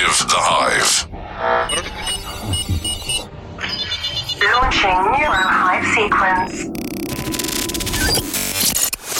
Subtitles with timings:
[0.00, 1.10] Active the Hive.
[4.46, 6.70] Launching Neuro Hive sequence.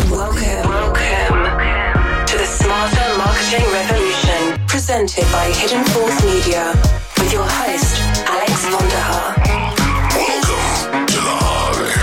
[0.08, 1.42] Welcome, welcome
[2.26, 6.72] to the Smarter Marketing Revolution, presented by Hidden Force Media,
[7.18, 9.34] with your host, Alex Vonderhaar.
[10.14, 11.98] Welcome to the Hive.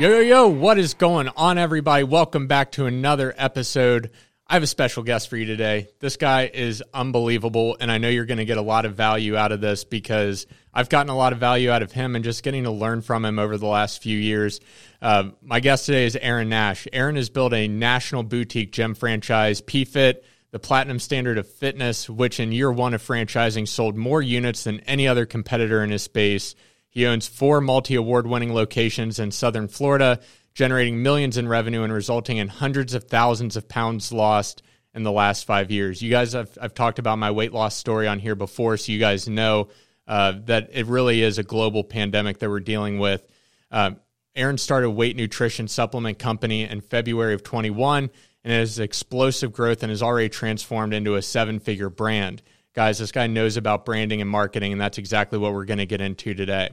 [0.00, 2.02] Yo, yo, yo, what is going on, everybody?
[2.02, 4.10] Welcome back to another episode.
[4.50, 5.88] I have a special guest for you today.
[6.00, 9.36] This guy is unbelievable, and I know you're going to get a lot of value
[9.36, 12.42] out of this because I've gotten a lot of value out of him and just
[12.42, 14.60] getting to learn from him over the last few years.
[15.02, 16.88] Uh, my guest today is Aaron Nash.
[16.94, 22.40] Aaron has built a national boutique gym franchise, P-Fit, the platinum standard of fitness, which
[22.40, 26.54] in year one of franchising sold more units than any other competitor in his space.
[26.88, 30.20] He owns four multi award winning locations in Southern Florida
[30.54, 34.62] generating millions in revenue and resulting in hundreds of thousands of pounds lost
[34.94, 36.02] in the last five years.
[36.02, 38.98] You guys, I've, I've talked about my weight loss story on here before, so you
[38.98, 39.68] guys know
[40.06, 43.26] uh, that it really is a global pandemic that we're dealing with.
[43.70, 43.92] Uh,
[44.34, 48.10] Aaron started a WAYT Nutrition supplement company in February of 21
[48.44, 52.42] and it has explosive growth and has already transformed into a seven figure brand.
[52.74, 55.86] Guys, this guy knows about branding and marketing, and that's exactly what we're going to
[55.86, 56.70] get into today.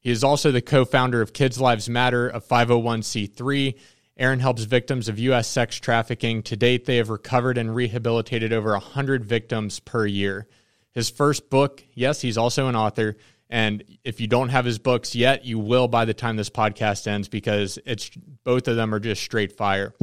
[0.00, 3.74] He is also the co founder of Kids Lives Matter, a 501c3.
[4.16, 5.46] Aaron helps victims of U.S.
[5.46, 6.42] sex trafficking.
[6.44, 10.48] To date, they have recovered and rehabilitated over 100 victims per year.
[10.92, 13.16] His first book, yes, he's also an author.
[13.50, 17.06] And if you don't have his books yet, you will by the time this podcast
[17.06, 18.10] ends because it's
[18.44, 19.94] both of them are just straight fire.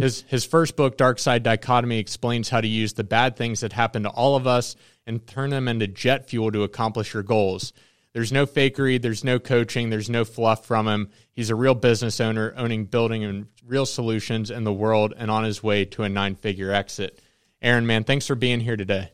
[0.00, 4.02] His his first book, Darkside Dichotomy, explains how to use the bad things that happen
[4.02, 4.76] to all of us
[5.06, 7.72] and turn them into jet fuel to accomplish your goals.
[8.12, 11.10] There's no fakery, there's no coaching, there's no fluff from him.
[11.32, 15.44] He's a real business owner, owning, building, and real solutions in the world, and on
[15.44, 17.20] his way to a nine-figure exit.
[17.62, 19.12] Aaron, man, thanks for being here today.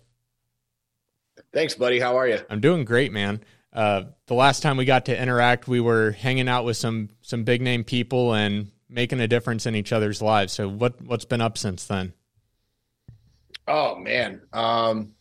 [1.53, 2.01] Thanks, buddy.
[2.01, 2.39] How are you?
[2.49, 3.43] I'm doing great, man.
[3.73, 7.45] Uh, the last time we got to interact, we were hanging out with some some
[7.45, 10.55] big name people and making a difference in each other's lives.
[10.55, 12.15] So what what's been up since then?
[13.69, 15.13] Oh man, um,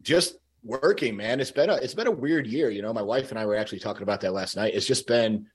[0.00, 0.36] just
[0.68, 1.40] working, man.
[1.40, 2.70] It's been a it's been a weird year.
[2.70, 4.74] You know, my wife and I were actually talking about that last night.
[4.74, 5.46] It's just been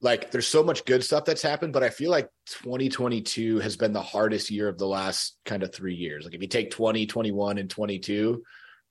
[0.00, 2.30] like there's so much good stuff that's happened, but I feel like
[2.62, 6.24] 2022 has been the hardest year of the last kind of three years.
[6.24, 8.42] Like if you take 20, 21, and 22,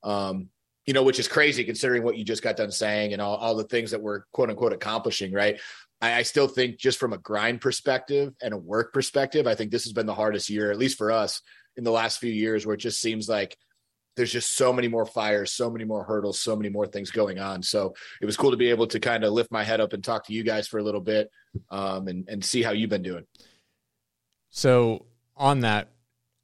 [0.04, 0.50] um,
[0.86, 3.56] you know, which is crazy considering what you just got done saying and all, all
[3.56, 5.60] the things that we're quote unquote accomplishing, right?
[6.02, 9.72] I, I still think just from a grind perspective and a work perspective, I think
[9.72, 11.42] this has been the hardest year, at least for us
[11.76, 13.58] in the last few years, where it just seems like
[14.16, 17.40] there's just so many more fires, so many more hurdles, so many more things going
[17.40, 17.64] on.
[17.64, 20.04] So it was cool to be able to kind of lift my head up and
[20.04, 21.32] talk to you guys for a little bit
[21.70, 23.26] um, and, and see how you've been doing.
[24.50, 25.06] So,
[25.38, 25.90] on that,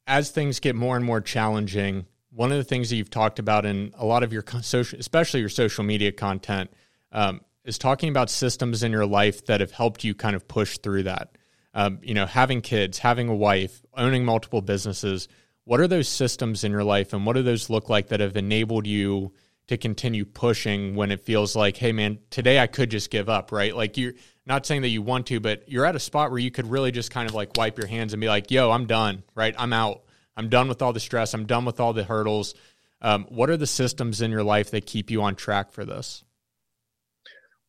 [0.08, 3.66] as things get more and more challenging, one of the things that you've talked about
[3.66, 6.72] in a lot of your social, especially your social media content,
[7.12, 10.78] um, is talking about systems in your life that have helped you kind of push
[10.78, 11.38] through that.
[11.74, 15.28] Um, you know, having kids, having a wife, owning multiple businesses
[15.66, 18.38] what are those systems in your life and what do those look like that have
[18.38, 19.34] enabled you
[19.68, 23.52] to continue pushing when it feels like, hey man, today I could just give up,
[23.52, 23.76] right?
[23.76, 24.14] Like you're
[24.46, 26.92] not saying that you want to, but you're at a spot where you could really
[26.92, 29.56] just kind of like wipe your hands and be like, yo, I'm done, right?
[29.58, 30.04] I'm out.
[30.38, 31.34] I'm done with all the stress.
[31.34, 32.54] I'm done with all the hurdles.
[33.02, 36.24] Um, what are the systems in your life that keep you on track for this?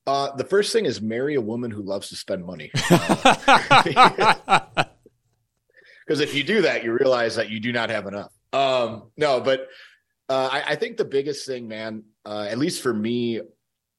[0.06, 2.70] Uh, the first thing is marry a woman who loves to spend money.
[6.06, 8.32] because if you do that, you realize that you do not have enough.
[8.52, 9.68] Um, no, but
[10.28, 13.40] uh, I, I, think the biggest thing, man, uh, at least for me,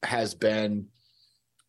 [0.03, 0.88] has been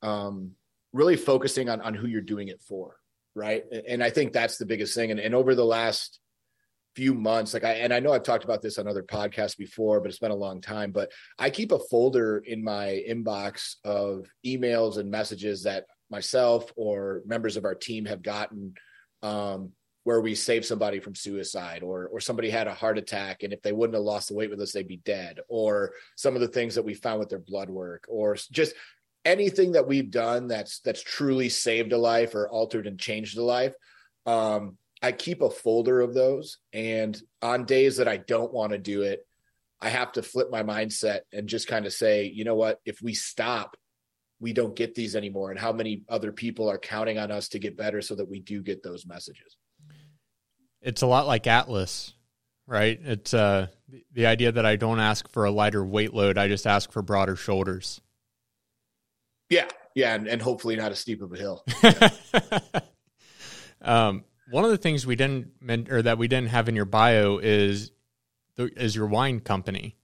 [0.02, 0.52] um,
[0.92, 2.96] really focusing on on who you're doing it for,
[3.34, 3.64] right?
[3.86, 5.10] And I think that's the biggest thing.
[5.10, 6.20] And, and over the last
[6.94, 10.00] few months, like I and I know I've talked about this on other podcasts before,
[10.00, 10.92] but it's been a long time.
[10.92, 17.22] But I keep a folder in my inbox of emails and messages that myself or
[17.26, 18.74] members of our team have gotten
[19.22, 19.72] um,
[20.08, 23.60] where we saved somebody from suicide or or somebody had a heart attack and if
[23.60, 26.48] they wouldn't have lost the weight with us they'd be dead or some of the
[26.48, 28.72] things that we found with their blood work or just
[29.26, 33.44] anything that we've done that's that's truly saved a life or altered and changed a
[33.44, 33.74] life
[34.24, 36.56] um, i keep a folder of those.
[36.72, 39.26] And on days that i don't want to do it
[39.78, 42.80] i have to flip my mindset and just kind of say you know what?
[42.86, 43.76] If we stop
[44.40, 45.50] we don't get these anymore.
[45.50, 48.38] And how many other people are counting on us to get better so that we
[48.38, 49.56] do get those messages
[50.82, 52.14] it's a lot like Atlas,
[52.66, 52.98] right?
[53.02, 53.68] It's uh,
[54.12, 57.02] the idea that I don't ask for a lighter weight load; I just ask for
[57.02, 58.00] broader shoulders.
[59.50, 61.64] Yeah, yeah, and, and hopefully not as steep of a hill.
[63.82, 65.52] um, one of the things we didn't
[65.90, 67.90] or that we didn't have in your bio is
[68.56, 69.96] the, is your wine company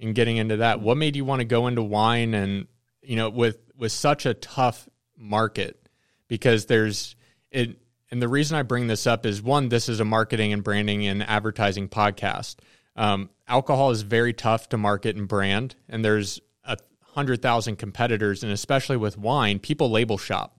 [0.00, 0.80] and getting into that.
[0.80, 2.66] What made you want to go into wine and
[3.02, 5.88] you know with with such a tough market
[6.28, 7.16] because there's
[7.50, 7.78] it
[8.10, 11.06] and the reason I bring this up is one, this is a marketing and branding
[11.06, 12.56] and advertising podcast.
[12.94, 18.42] Um, alcohol is very tough to market and brand, and there's a hundred thousand competitors,
[18.42, 20.56] and especially with wine, people label shop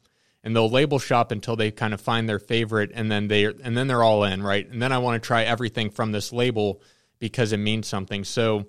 [0.47, 3.75] and they'll label shop until they kind of find their favorite, and then they and
[3.75, 4.65] then they're all in, right?
[4.69, 6.81] And then I want to try everything from this label
[7.19, 8.23] because it means something.
[8.23, 8.65] So,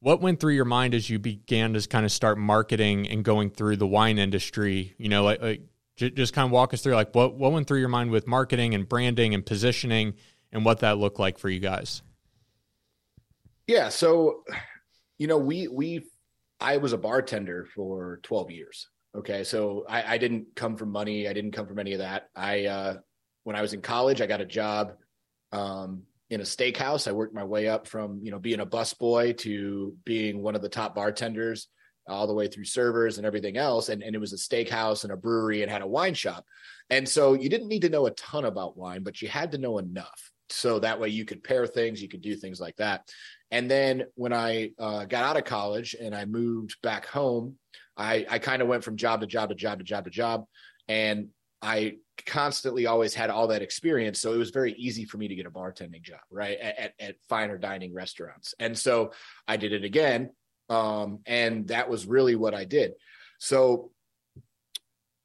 [0.00, 3.48] what went through your mind as you began to kind of start marketing and going
[3.48, 4.94] through the wine industry?
[4.98, 5.60] You know, like, like
[5.96, 8.74] just kind of walk us through like what what went through your mind with marketing
[8.74, 10.14] and branding and positioning
[10.52, 12.02] and what that looked like for you guys.
[13.66, 14.44] Yeah, so
[15.18, 16.04] you know, we we
[16.60, 18.88] I was a bartender for 12 years.
[19.14, 21.28] Okay, so I, I didn't come from money.
[21.28, 22.30] I didn't come from any of that.
[22.34, 22.96] I uh,
[23.44, 24.94] when I was in college, I got a job
[25.52, 27.06] um, in a steakhouse.
[27.06, 30.62] I worked my way up from you know being a busboy to being one of
[30.62, 31.68] the top bartenders,
[32.08, 33.88] all the way through servers and everything else.
[33.88, 36.44] And and it was a steakhouse and a brewery and had a wine shop.
[36.90, 39.58] And so you didn't need to know a ton about wine, but you had to
[39.58, 43.08] know enough so that way you could pair things, you could do things like that.
[43.50, 47.56] And then when I uh, got out of college and I moved back home,
[47.96, 50.44] I, I kind of went from job to job to job to job to job.
[50.88, 51.28] And
[51.60, 51.96] I
[52.26, 54.20] constantly always had all that experience.
[54.20, 56.58] So it was very easy for me to get a bartending job, right?
[56.58, 58.54] At, at, at finer dining restaurants.
[58.58, 59.12] And so
[59.46, 60.30] I did it again.
[60.72, 62.92] Um, and that was really what I did.
[63.38, 63.90] So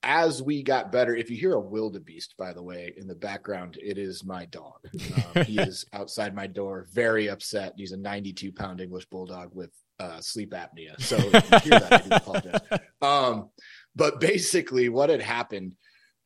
[0.04, 3.78] as we got better, if you hear a wildebeest, by the way, in the background,
[3.82, 4.80] it is my dog.
[5.16, 7.74] Um, he is outside my door, very upset.
[7.78, 9.72] He's a 92 pound English bulldog with
[10.02, 11.00] uh, sleep apnea.
[11.02, 12.62] So hear that, I do apologize.
[13.00, 13.50] Um,
[13.96, 15.74] but basically, what had happened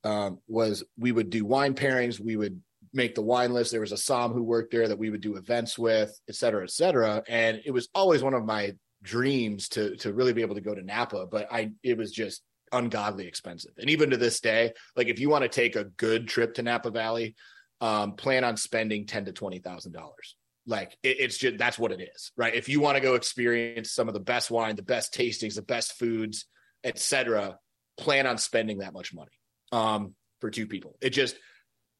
[0.05, 2.17] um, was we would do wine pairings.
[2.17, 2.61] We would
[2.93, 3.71] make the wine list.
[3.71, 6.63] There was a som who worked there that we would do events with, et cetera,
[6.63, 7.21] et cetera.
[7.27, 10.75] And it was always one of my dreams to to really be able to go
[10.75, 13.71] to Napa, but I it was just ungodly expensive.
[13.77, 16.63] And even to this day, like if you want to take a good trip to
[16.63, 17.35] Napa Valley,
[17.79, 20.35] um, plan on spending ten to twenty thousand dollars.
[20.67, 22.53] Like it, it's just that's what it is, right?
[22.53, 25.61] If you want to go experience some of the best wine, the best tastings, the
[25.61, 26.45] best foods,
[26.83, 27.57] etc.,
[27.97, 29.31] plan on spending that much money
[29.71, 30.97] um, for two people.
[31.01, 31.35] It just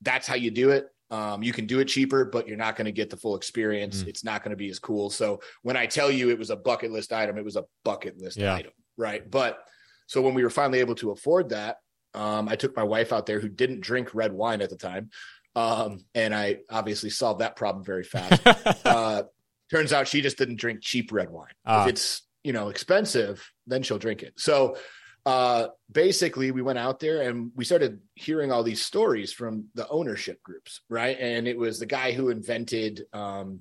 [0.01, 0.85] that's how you do it.
[1.11, 4.03] Um, you can do it cheaper, but you're not going to get the full experience.
[4.03, 4.07] Mm.
[4.07, 5.09] It's not going to be as cool.
[5.09, 8.17] So when I tell you it was a bucket list item, it was a bucket
[8.17, 8.55] list yeah.
[8.55, 9.29] item, right?
[9.29, 9.59] But
[10.07, 11.77] so when we were finally able to afford that,
[12.13, 15.09] um, I took my wife out there who didn't drink red wine at the time.
[15.53, 18.41] Um, and I obviously solved that problem very fast.
[18.85, 19.23] uh,
[19.69, 21.51] turns out she just didn't drink cheap red wine.
[21.65, 21.71] Uh.
[21.71, 21.87] If ah.
[21.87, 24.33] it's, you know, expensive, then she'll drink it.
[24.37, 24.77] So
[25.25, 29.87] uh, basically we went out there and we started hearing all these stories from the
[29.89, 31.17] ownership groups, right?
[31.19, 33.59] And it was the guy who invented um,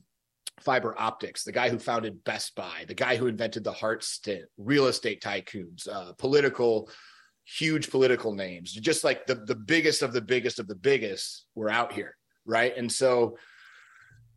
[0.60, 4.44] fiber optics, the guy who founded Best Buy, the guy who invented the heart stent,
[4.56, 6.88] real estate tycoons, uh, political,
[7.44, 11.70] huge political names, just like the, the biggest of the biggest of the biggest were
[11.70, 12.16] out here.
[12.46, 12.74] Right.
[12.76, 13.36] And so,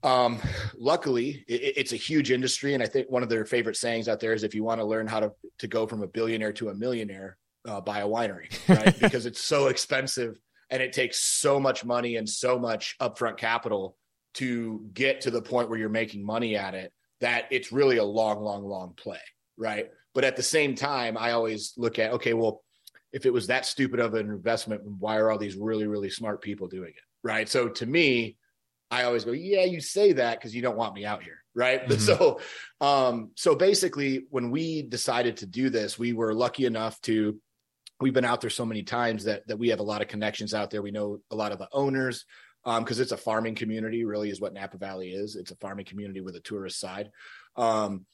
[0.03, 0.39] um,
[0.77, 2.73] luckily it, it's a huge industry.
[2.73, 4.85] And I think one of their favorite sayings out there is if you want to
[4.85, 8.51] learn how to, to go from a billionaire to a millionaire, uh, buy a winery,
[8.67, 9.00] right?
[9.01, 10.38] because it's so expensive
[10.69, 13.95] and it takes so much money and so much upfront capital
[14.33, 16.91] to get to the point where you're making money at it
[17.22, 19.19] that it's really a long long long play
[19.57, 22.63] right but at the same time i always look at okay well
[23.12, 26.41] if it was that stupid of an investment why are all these really really smart
[26.41, 28.36] people doing it right so to me
[28.93, 31.39] i always go yeah you say that because you don't want me out here.
[31.55, 31.88] Right?
[31.88, 32.00] Mm-hmm.
[32.00, 32.39] so
[32.81, 37.39] um so basically when we decided to do this we were lucky enough to
[38.03, 40.53] we've been out there so many times that that we have a lot of connections
[40.53, 40.81] out there.
[40.81, 42.25] We know a lot of the owners
[42.63, 45.36] because um, it's a farming community, really is what Napa Valley is.
[45.36, 47.12] It's a farming community with a tourist side.
[47.58, 48.05] Um,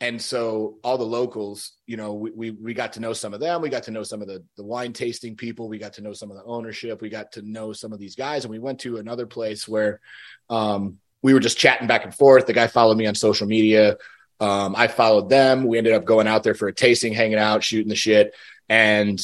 [0.00, 3.40] and so all the locals, you know, we, we, we got to know some of
[3.40, 3.60] them.
[3.60, 5.68] We got to know some of the the wine tasting people.
[5.68, 7.02] We got to know some of the ownership.
[7.02, 8.44] We got to know some of these guys.
[8.44, 10.00] And we went to another place where
[10.48, 12.46] um, we were just chatting back and forth.
[12.46, 13.96] The guy followed me on social media.
[14.40, 15.66] Um, I followed them.
[15.66, 18.34] We ended up going out there for a tasting, hanging out, shooting the shit.
[18.68, 19.20] And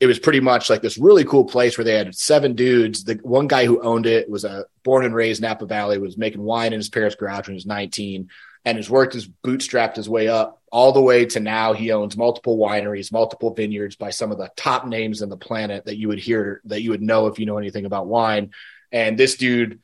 [0.00, 3.04] it was pretty much like this really cool place where they had seven dudes.
[3.04, 6.42] The one guy who owned it was a born and raised Napa Valley, was making
[6.42, 8.30] wine in his parents' garage when he was 19
[8.64, 12.16] and has worked his bootstrapped his way up all the way to now he owns
[12.16, 16.08] multiple wineries, multiple vineyards by some of the top names on the planet that you
[16.08, 18.50] would hear that you would know if you know anything about wine.
[18.92, 19.80] And this dude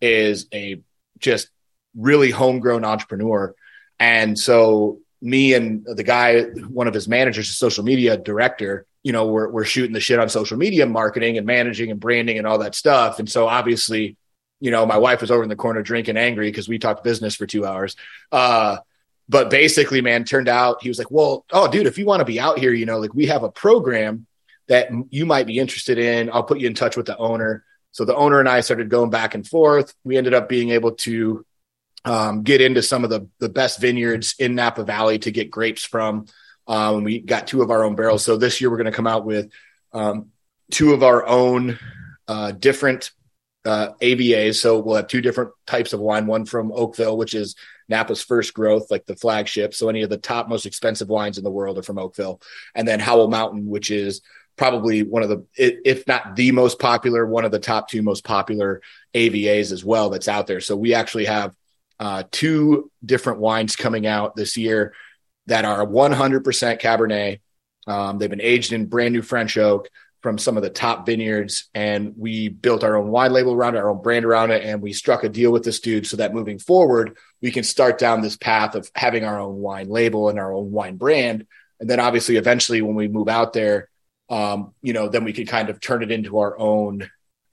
[0.00, 0.80] is a
[1.18, 1.48] just
[1.96, 3.54] really homegrown entrepreneur.
[3.98, 9.12] And so me and the guy, one of his managers, a social media director, you
[9.12, 12.46] know, we're, we're shooting the shit on social media marketing and managing and branding and
[12.46, 13.18] all that stuff.
[13.18, 14.16] And so obviously
[14.60, 17.34] you know, my wife was over in the corner drinking angry because we talked business
[17.34, 17.96] for two hours.
[18.30, 18.76] Uh,
[19.28, 22.26] but basically, man, turned out he was like, well, oh, dude, if you want to
[22.26, 24.26] be out here, you know, like we have a program
[24.68, 26.30] that you might be interested in.
[26.30, 27.64] I'll put you in touch with the owner.
[27.92, 29.94] So the owner and I started going back and forth.
[30.04, 31.44] We ended up being able to
[32.04, 35.84] um, get into some of the, the best vineyards in Napa Valley to get grapes
[35.84, 36.26] from.
[36.70, 38.24] Um, we got two of our own barrels.
[38.24, 39.50] So this year we're going to come out with
[39.92, 40.28] um,
[40.70, 41.80] two of our own
[42.28, 43.10] uh, different
[43.64, 44.54] uh, AVAs.
[44.54, 47.56] So we'll have two different types of wine, one from Oakville, which is
[47.88, 49.74] Napa's first growth, like the flagship.
[49.74, 52.40] So any of the top most expensive wines in the world are from Oakville.
[52.76, 54.22] And then Howell Mountain, which is
[54.56, 58.22] probably one of the, if not the most popular, one of the top two most
[58.22, 58.80] popular
[59.12, 60.60] AVAs as well that's out there.
[60.60, 61.52] So we actually have
[61.98, 64.94] uh, two different wines coming out this year
[65.50, 67.40] that are 100% Cabernet.
[67.86, 69.88] Um, they've been aged in brand new French oak
[70.22, 73.78] from some of the top vineyards and we built our own wine label around it,
[73.78, 74.62] our own brand around it.
[74.62, 77.98] And we struck a deal with this dude so that moving forward, we can start
[77.98, 81.46] down this path of having our own wine label and our own wine brand.
[81.80, 83.88] And then obviously, eventually, when we move out there,
[84.28, 87.10] um, you know, then we can kind of turn it into our own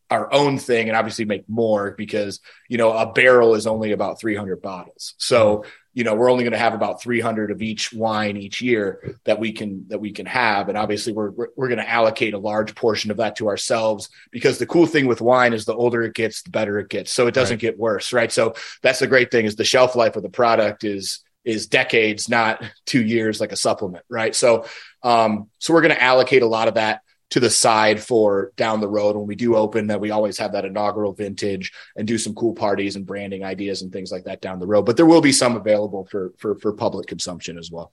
[0.10, 2.40] our own thing and obviously make more because
[2.70, 5.66] you know a barrel is only about 300 bottles so
[5.98, 9.40] you know we're only going to have about 300 of each wine each year that
[9.40, 10.70] we can that we can have.
[10.70, 14.60] And obviously we're we're, going to allocate a large portion of that to ourselves because
[14.60, 17.12] the cool thing with wine is the older it gets the better it gets.
[17.12, 17.62] So it doesn't right.
[17.62, 18.32] get worse right?
[18.32, 22.30] So that's the great thing is the shelf life of the product is is decades
[22.30, 24.36] not 2 years like a supplement right?
[24.36, 24.68] So
[25.02, 28.80] um so we're going to allocate a lot of that to the side for down
[28.80, 32.18] the road when we do open that we always have that inaugural vintage and do
[32.18, 34.86] some cool parties and branding ideas and things like that down the road.
[34.86, 37.92] But there will be some available for for for public consumption as well.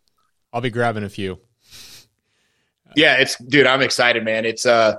[0.53, 1.41] I'll be grabbing a few.
[2.97, 4.45] Yeah it's dude i'm excited man.
[4.45, 4.97] It's uh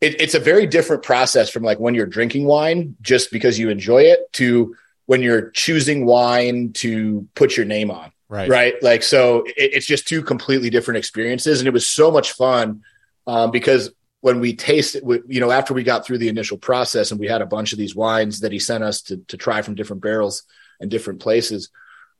[0.00, 3.68] it, it's a very different process from like when you're drinking wine just because you
[3.68, 4.74] enjoy it to
[5.06, 8.12] when you're choosing wine to put your name on.
[8.28, 8.48] Right.
[8.48, 8.82] Right?
[8.82, 12.82] Like so it, it's just two completely different experiences and it was so much fun
[13.28, 17.20] um, because when we tasted, you know, after we got through the initial process and
[17.20, 19.76] we had a bunch of these wines that he sent us to, to try from
[19.76, 20.42] different barrels
[20.80, 21.68] and different places,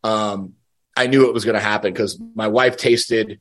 [0.04, 0.52] um,
[0.94, 3.40] I knew it was going to happen because my wife tasted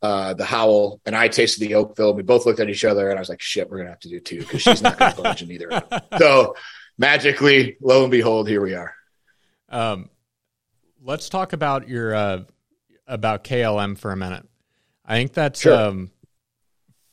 [0.00, 2.14] uh, the Howell and I tasted the Oakville.
[2.14, 4.00] We both looked at each other and I was like, shit, we're going to have
[4.00, 5.82] to do two because she's not going to budge in either.
[6.18, 6.56] So
[6.98, 8.94] magically, lo and behold, here we are.
[9.68, 10.08] Um,
[11.02, 12.42] let's talk about your, uh,
[13.06, 14.48] about KLM for a minute.
[15.04, 15.74] I think that's, sure.
[15.74, 16.10] um,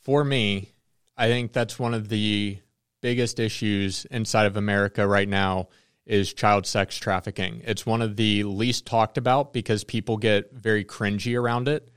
[0.10, 0.74] for me,
[1.16, 2.58] I think that's one of the
[3.00, 5.68] biggest issues inside of America right now
[6.04, 7.62] is child sex trafficking.
[7.63, 11.92] It's one of the least talked about because people get very cringy around it.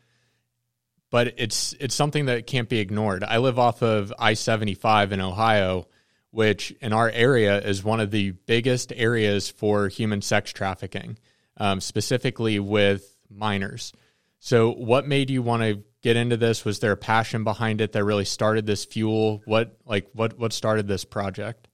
[1.10, 3.24] But it's it's something that can't be ignored.
[3.24, 5.88] I live off of I-75 in Ohio,
[6.32, 11.16] which in our area is one of the biggest areas for human sex trafficking,
[11.56, 13.94] um, specifically with minors.
[14.38, 16.64] So, what made you want to get into this?
[16.64, 19.42] Was there a passion behind it that really started this fuel?
[19.44, 21.68] What like what what started this project?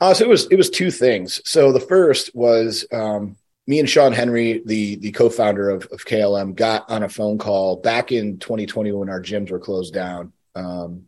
[0.00, 1.40] Uh, so it was it was two things.
[1.44, 6.54] So the first was um, me and Sean Henry, the the co-founder of, of KLM,
[6.54, 10.32] got on a phone call back in 2020 when our gyms were closed down.
[10.54, 11.06] Um,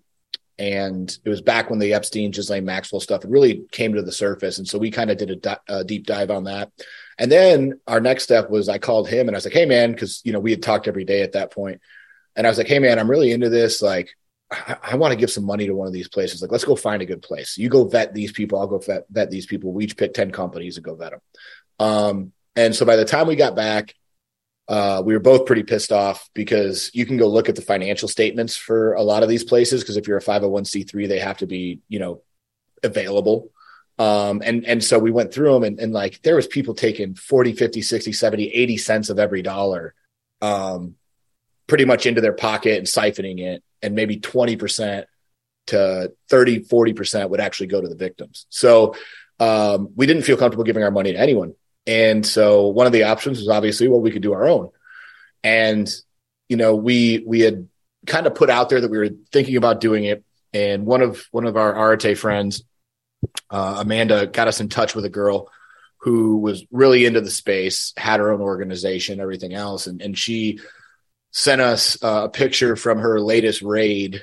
[0.58, 4.58] and it was back when the Epstein, Ghislaine Maxwell stuff really came to the surface,
[4.58, 6.72] and so we kind of did a, di- a deep dive on that.
[7.16, 9.92] And then our next step was I called him and I was like, "Hey, man,"
[9.92, 11.80] because you know we had talked every day at that point.
[12.38, 13.82] And I was like, hey, man, I'm really into this.
[13.82, 14.16] Like,
[14.48, 16.40] I, I want to give some money to one of these places.
[16.40, 17.58] Like, let's go find a good place.
[17.58, 18.60] You go vet these people.
[18.60, 19.72] I'll go vet, vet these people.
[19.72, 21.20] We each pick 10 companies and go vet them.
[21.80, 23.92] Um, and so by the time we got back,
[24.68, 28.06] uh, we were both pretty pissed off because you can go look at the financial
[28.06, 29.82] statements for a lot of these places.
[29.82, 32.22] Cause if you're a 501c3, they have to be, you know,
[32.84, 33.50] available.
[33.98, 37.16] Um, and, and so we went through them and, and like, there was people taking
[37.16, 39.94] 40, 50, 60, 70, 80 cents of every dollar.
[40.40, 40.94] Um,
[41.68, 45.04] pretty much into their pocket and siphoning it and maybe 20%
[45.68, 48.46] to 30 40% would actually go to the victims.
[48.48, 48.94] So
[49.38, 51.54] um, we didn't feel comfortable giving our money to anyone.
[51.86, 54.70] And so one of the options was obviously well we could do our own.
[55.44, 55.88] And
[56.48, 57.68] you know we we had
[58.06, 60.24] kind of put out there that we were thinking about doing it.
[60.52, 62.64] And one of one of our Arete friends
[63.50, 65.50] uh, amanda got us in touch with a girl
[65.98, 69.86] who was really into the space had her own organization everything else.
[69.86, 70.60] And, and she
[71.30, 74.22] sent us uh, a picture from her latest raid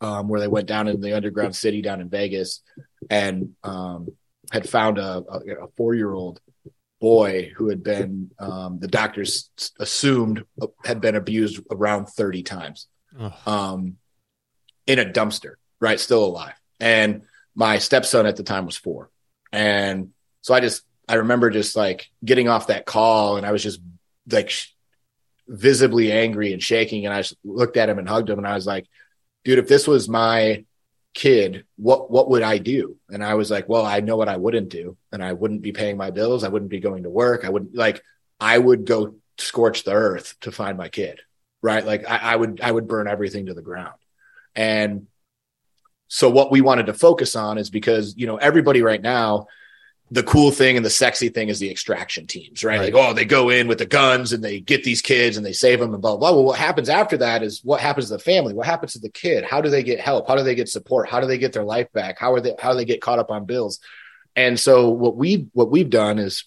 [0.00, 2.62] um, where they went down in the underground city down in Vegas
[3.10, 4.08] and um,
[4.52, 6.40] had found a, a, four year old
[7.00, 10.44] boy who had been, um, the doctors assumed
[10.84, 12.86] had been abused around 30 times
[13.44, 13.96] um,
[14.86, 16.00] in a dumpster, right?
[16.00, 16.54] Still alive.
[16.80, 17.22] And
[17.54, 19.10] my stepson at the time was four.
[19.52, 20.10] And
[20.40, 23.80] so I just, I remember just like getting off that call and I was just
[24.30, 24.72] like sh-
[25.48, 27.06] visibly angry and shaking.
[27.06, 28.86] And I looked at him and hugged him and I was like,
[29.44, 30.64] dude, if this was my
[31.14, 32.96] kid, what, what would I do?
[33.08, 34.96] And I was like, well, I know what I wouldn't do.
[35.12, 36.44] And I wouldn't be paying my bills.
[36.44, 37.44] I wouldn't be going to work.
[37.44, 38.02] I wouldn't like,
[38.38, 41.20] I would go scorch the earth to find my kid.
[41.62, 41.84] Right.
[41.84, 43.94] Like I, I would, I would burn everything to the ground.
[44.54, 45.06] And
[46.08, 49.46] so what we wanted to focus on is because, you know, everybody right now,
[50.10, 52.78] the cool thing and the sexy thing is the extraction teams, right?
[52.78, 52.94] Right.
[52.94, 55.52] Like, oh, they go in with the guns and they get these kids and they
[55.52, 56.32] save them and blah, blah, blah.
[56.32, 58.54] Well, what happens after that is what happens to the family?
[58.54, 59.44] What happens to the kid?
[59.44, 60.28] How do they get help?
[60.28, 61.08] How do they get support?
[61.08, 62.20] How do they get their life back?
[62.20, 63.80] How are they, how do they get caught up on bills?
[64.36, 66.44] And so what we, what we've done is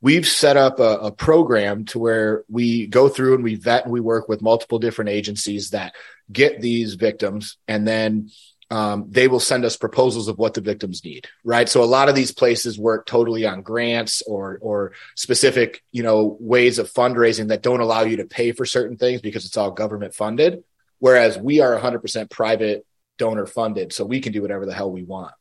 [0.00, 3.92] we've set up a, a program to where we go through and we vet and
[3.92, 5.94] we work with multiple different agencies that
[6.32, 8.30] get these victims and then
[8.70, 11.68] um, they will send us proposals of what the victims need right?
[11.68, 16.36] So a lot of these places work totally on grants or or specific you know
[16.40, 19.70] ways of fundraising that don't allow you to pay for certain things because it's all
[19.70, 20.62] government funded
[20.98, 22.84] whereas we are 100% private
[23.18, 25.32] donor funded so we can do whatever the hell we want.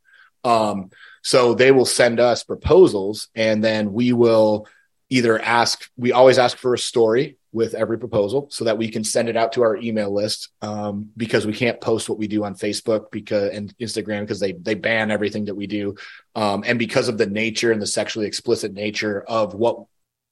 [0.44, 0.92] Um,
[1.24, 4.68] so they will send us proposals and then we will
[5.10, 9.04] either ask we always ask for a story with every proposal so that we can
[9.04, 12.44] send it out to our email list um, because we can't post what we do
[12.44, 15.96] on Facebook because and Instagram because they they ban everything that we do.
[16.36, 19.86] Um, and because of the nature and the sexually explicit nature of what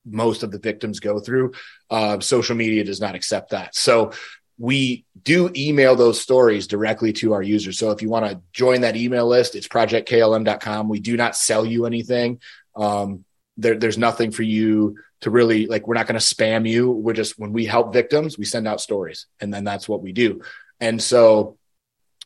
[0.05, 1.53] most of the victims go through
[1.89, 3.75] uh, social media does not accept that.
[3.75, 4.12] So
[4.58, 7.77] we do email those stories directly to our users.
[7.79, 11.65] So if you want to join that email list it's projectklm.com we do not sell
[11.65, 12.39] you anything.
[12.75, 13.25] Um,
[13.58, 16.92] there, there's nothing for you to really like we're not going to spam you.
[16.92, 20.12] We're just when we help victims we send out stories and then that's what we
[20.12, 20.42] do.
[20.80, 21.58] And so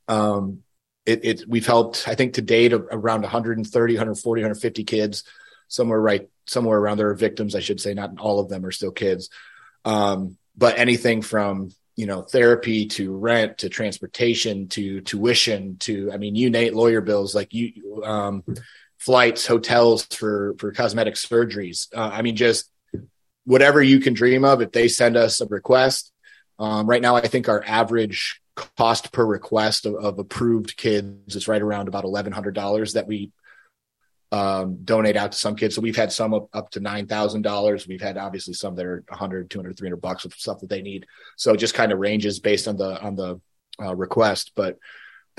[0.07, 0.63] um
[1.05, 5.23] it, it we've helped i think to date around 130 140 150 kids
[5.67, 8.71] somewhere right somewhere around there are victims i should say not all of them are
[8.71, 9.29] still kids.
[9.85, 16.17] Um but anything from you know therapy to rent to transportation to tuition to i
[16.17, 18.43] mean you nate lawyer bills like you um
[18.99, 21.87] flights hotels for for cosmetic surgeries.
[21.95, 22.71] Uh, i mean just
[23.45, 26.11] whatever you can dream of if they send us a request
[26.59, 28.41] um, right now i think our average
[28.77, 33.31] cost per request of, of approved kids is right around about $1100 that we
[34.31, 35.75] um, donate out to some kids.
[35.75, 39.49] So we've had some up, up to $9000 we've had obviously some that are 100
[39.49, 41.07] 200 300 bucks with stuff that they need.
[41.37, 43.41] So it just kind of ranges based on the on the
[43.81, 44.51] uh, request.
[44.55, 44.77] But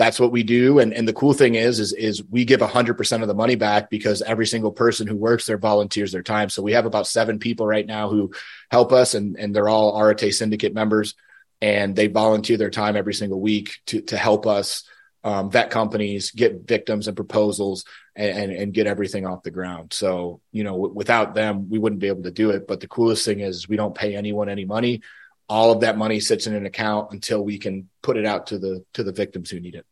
[0.00, 0.78] that's what we do.
[0.78, 3.54] And, and the cool thing is, is, is we give hundred percent of the money
[3.54, 6.48] back because every single person who works there volunteers their time.
[6.48, 8.32] So we have about seven people right now who
[8.70, 11.16] help us and, and they're all Arete syndicate members
[11.60, 14.88] and they volunteer their time every single week to, to help us
[15.22, 17.84] um, vet companies, get victims and proposals
[18.16, 19.92] and, and, and, get everything off the ground.
[19.92, 22.66] So, you know, w- without them, we wouldn't be able to do it.
[22.66, 25.02] But the coolest thing is we don't pay anyone any money
[25.50, 28.58] all of that money sits in an account until we can put it out to
[28.58, 29.84] the to the victims who need it.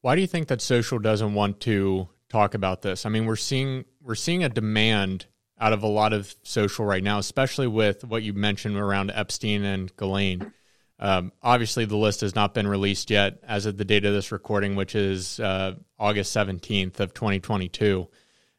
[0.00, 3.04] Why do you think that social doesn't want to talk about this?
[3.04, 5.26] I mean, we're seeing we're seeing a demand
[5.60, 9.64] out of a lot of social right now, especially with what you mentioned around Epstein
[9.64, 10.52] and Ghislaine.
[11.00, 14.30] Um, obviously, the list has not been released yet as of the date of this
[14.30, 18.08] recording, which is uh, August seventeenth of twenty twenty two.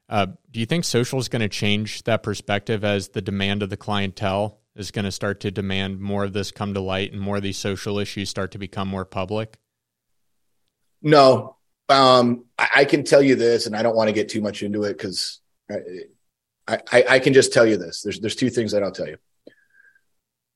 [0.09, 3.69] Uh, do you think social is going to change that perspective as the demand of
[3.69, 7.21] the clientele is going to start to demand more of this come to light and
[7.21, 9.57] more of these social issues start to become more public?
[11.01, 11.55] No,
[11.89, 14.61] um, I, I, can tell you this, and I don't want to get too much
[14.61, 15.39] into it because
[16.67, 18.01] I, I, I can just tell you this.
[18.01, 19.17] There's there's two things that I'll tell you.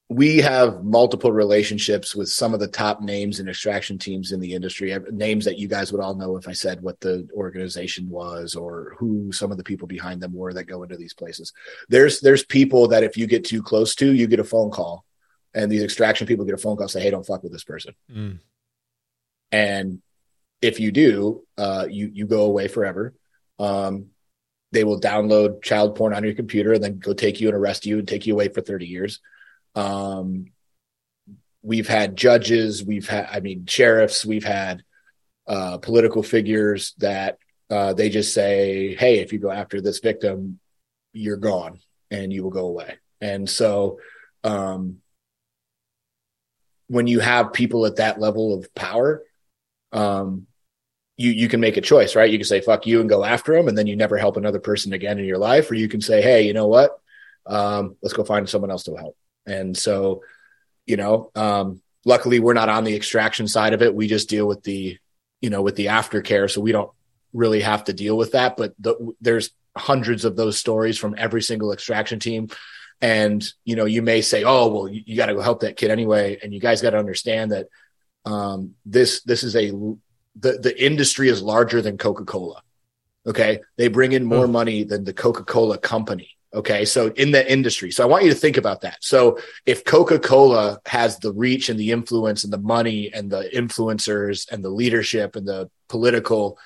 [0.10, 4.54] We have multiple relationships with some of the top names and extraction teams in the
[4.54, 4.96] industry.
[5.12, 8.96] Names that you guys would all know if I said what the organization was or
[9.00, 11.52] who some of the people behind them were that go into these places.
[11.90, 15.04] There's there's people that if you get too close to, you get a phone call,
[15.56, 17.96] and these extraction people get a phone call say, "Hey, don't fuck with this person."
[18.12, 18.40] Mm.
[19.52, 20.02] And
[20.64, 23.14] if you do, uh, you you go away forever.
[23.60, 24.08] Um,
[24.72, 27.86] they will download child porn on your computer and then go take you and arrest
[27.86, 29.20] you and take you away for 30 years.
[29.76, 30.48] Um,
[31.62, 34.84] we've had judges, we've had, I mean, sheriffs, we've had
[35.46, 37.38] uh, political figures that
[37.70, 40.60] uh, they just say, "Hey, if you go after this victim,
[41.12, 44.00] you're gone and you will go away." And so,
[44.44, 44.98] um,
[46.88, 49.24] when you have people at that level of power,
[49.92, 50.48] um,
[51.18, 52.32] you you can make a choice, right?
[52.32, 54.60] You can say fuck you and go after them, and then you never help another
[54.60, 57.00] person again in your life, or you can say, hey, you know what?
[57.46, 59.18] Um, let's go find someone else to help.
[59.46, 60.24] And so,
[60.86, 63.94] you know, um, luckily we're not on the extraction side of it.
[63.94, 64.98] We just deal with the,
[65.42, 66.50] you know, with the aftercare.
[66.50, 66.92] So we don't
[67.34, 68.56] really have to deal with that.
[68.56, 72.48] But the, there's hundreds of those stories from every single extraction team.
[73.02, 75.76] And, you know, you may say, oh, well, you, you got to go help that
[75.76, 76.40] kid anyway.
[76.42, 77.68] And you guys got to understand that
[78.24, 79.74] um, this, this is a,
[80.36, 82.62] the, the industry is larger than Coca-Cola.
[83.26, 83.62] Okay.
[83.78, 86.30] They bring in more money than the Coca-Cola company.
[86.54, 86.86] Okay.
[86.86, 87.92] So in the industry.
[87.92, 88.98] So I want you to think about that.
[89.02, 94.52] So if Coca-Cola has the reach and the influence and the money and the influencers
[94.52, 96.58] and the leadership and the political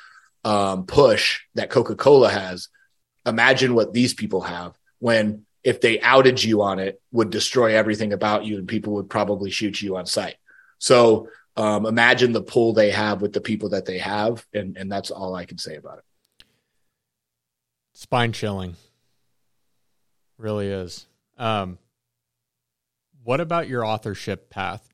[0.44, 2.70] um, push that Coca-Cola has,
[3.26, 8.14] imagine what these people have when if they outed you on it would destroy everything
[8.14, 10.36] about you and people would probably shoot you on sight.
[10.80, 14.46] So um, imagine the pull they have with the people that they have.
[14.54, 16.04] And, and that's all I can say about it.
[17.94, 18.76] Spine chilling.
[20.38, 21.08] Really is.
[21.36, 21.80] Um,
[23.24, 24.88] what about your authorship path?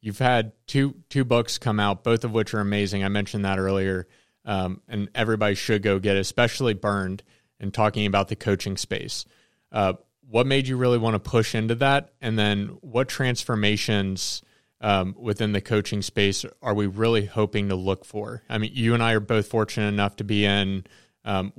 [0.00, 3.04] You've had two two books come out, both of which are amazing.
[3.04, 4.08] I mentioned that earlier,
[4.44, 7.22] um, and everybody should go get especially Burned
[7.60, 9.26] and talking about the coaching space.
[9.70, 9.92] Uh,
[10.28, 12.12] what made you really want to push into that?
[12.20, 14.42] And then what transformations
[14.80, 18.42] um, within the coaching space are we really hoping to look for?
[18.48, 20.84] I mean, you and I are both fortunate enough to be in
[21.24, 21.52] um,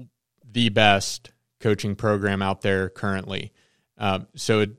[0.49, 3.51] the best coaching program out there currently.
[3.97, 4.71] Um, so it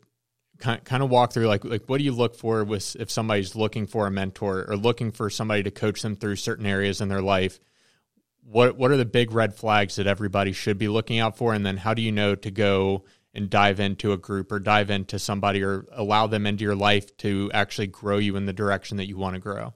[0.58, 3.54] kind kind of walk through like like what do you look for with if somebody's
[3.54, 7.08] looking for a mentor or looking for somebody to coach them through certain areas in
[7.08, 7.60] their life?
[8.44, 11.64] What what are the big red flags that everybody should be looking out for, and
[11.64, 15.18] then how do you know to go and dive into a group or dive into
[15.18, 19.08] somebody or allow them into your life to actually grow you in the direction that
[19.08, 19.74] you want to grow?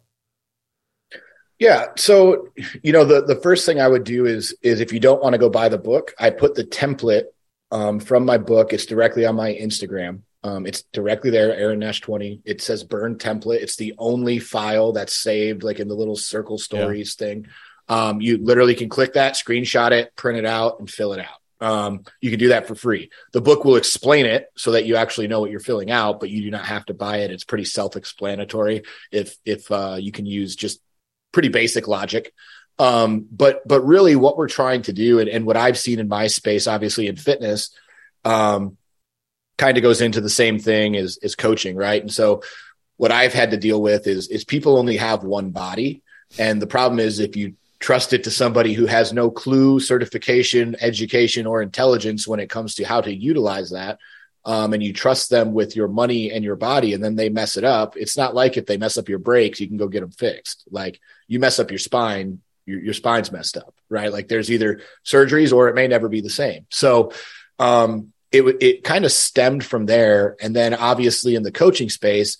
[1.59, 1.87] Yeah.
[1.97, 2.49] So,
[2.83, 5.33] you know, the, the first thing I would do is, is if you don't want
[5.33, 7.25] to go buy the book, I put the template
[7.71, 8.73] um, from my book.
[8.73, 10.21] It's directly on my Instagram.
[10.43, 12.43] Um, it's directly there, Aaron Nash 20.
[12.45, 13.63] It says burn template.
[13.63, 17.27] It's the only file that's saved like in the little circle stories yeah.
[17.27, 17.47] thing.
[17.89, 21.41] Um, you literally can click that, screenshot it, print it out and fill it out.
[21.61, 23.11] Um, you can do that for free.
[23.33, 26.31] The book will explain it so that you actually know what you're filling out, but
[26.31, 27.31] you do not have to buy it.
[27.31, 28.83] It's pretty self-explanatory.
[29.11, 30.81] If if uh, you can use just
[31.33, 32.33] pretty basic logic.
[32.79, 36.09] Um, but but really, what we're trying to do, and, and what I've seen in
[36.09, 37.71] my space, obviously in fitness,
[38.25, 38.77] um,
[39.57, 42.01] kind of goes into the same thing as as coaching, right?
[42.01, 42.43] And so,
[42.97, 46.03] what I've had to deal with is is people only have one body,
[46.39, 50.77] and the problem is if you trust it to somebody who has no clue, certification,
[50.81, 53.99] education, or intelligence when it comes to how to utilize that,
[54.47, 57.57] um, and you trust them with your money and your body and then they mess
[57.57, 60.01] it up it's not like if they mess up your brakes you can go get
[60.01, 60.65] them fixed.
[60.71, 64.13] Like you mess up your spine your, your spine's messed up right?
[64.13, 66.67] Like there's either surgeries or it may never be the same.
[66.71, 67.13] So
[67.59, 72.39] um, it, it kind of stemmed from there and then obviously in the coaching space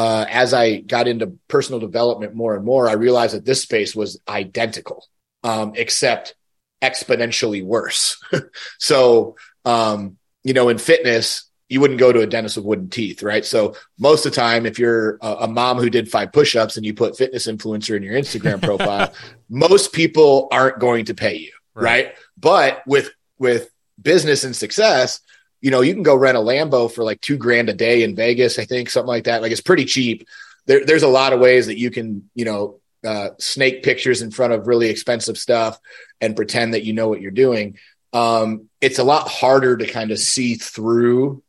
[0.00, 3.94] uh, as i got into personal development more and more i realized that this space
[3.94, 5.06] was identical
[5.42, 6.34] um, except
[6.82, 8.20] exponentially worse
[8.78, 13.22] so um, you know, in fitness, you wouldn't go to a dentist with wooden teeth,
[13.22, 13.44] right?
[13.44, 16.84] So most of the time, if you're a, a mom who did five push-ups and
[16.84, 19.12] you put fitness influencer in your Instagram profile,
[19.48, 22.06] most people aren't going to pay you, right.
[22.06, 22.14] right?
[22.36, 25.20] But with with business and success,
[25.60, 28.16] you know, you can go rent a Lambo for like two grand a day in
[28.16, 29.42] Vegas, I think, something like that.
[29.42, 30.26] Like it's pretty cheap.
[30.66, 34.30] There, there's a lot of ways that you can, you know, uh, snake pictures in
[34.30, 35.78] front of really expensive stuff
[36.20, 37.78] and pretend that you know what you're doing
[38.12, 41.42] um, it's a lot harder to kind of see through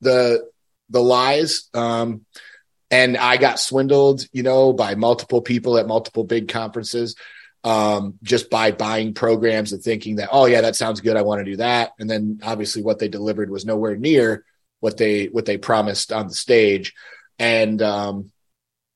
[0.00, 0.48] the
[0.90, 1.68] the lies.
[1.74, 2.24] Um,
[2.90, 7.16] and I got swindled, you know, by multiple people at multiple big conferences,
[7.64, 11.16] um, just by buying programs and thinking that, oh yeah, that sounds good.
[11.16, 11.92] I want to do that.
[11.98, 14.44] And then obviously what they delivered was nowhere near
[14.80, 16.94] what they what they promised on the stage.
[17.38, 18.30] And um,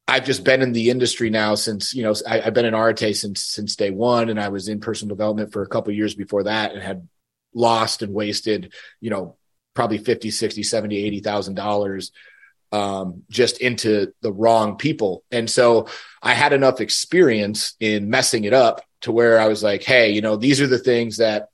[0.06, 3.16] I've just been in the industry now since you know I, have been in Arete
[3.16, 6.44] since since day one, and I was in personal development for a couple years before
[6.44, 7.08] that, and had
[7.54, 9.36] lost and wasted, you know,
[9.74, 12.12] probably 50, 60, 70, 80,000 dollars
[12.72, 15.22] um, just into the wrong people.
[15.30, 15.86] And so
[16.22, 20.22] I had enough experience in messing it up to where I was like, Hey, you
[20.22, 21.48] know, these are the things that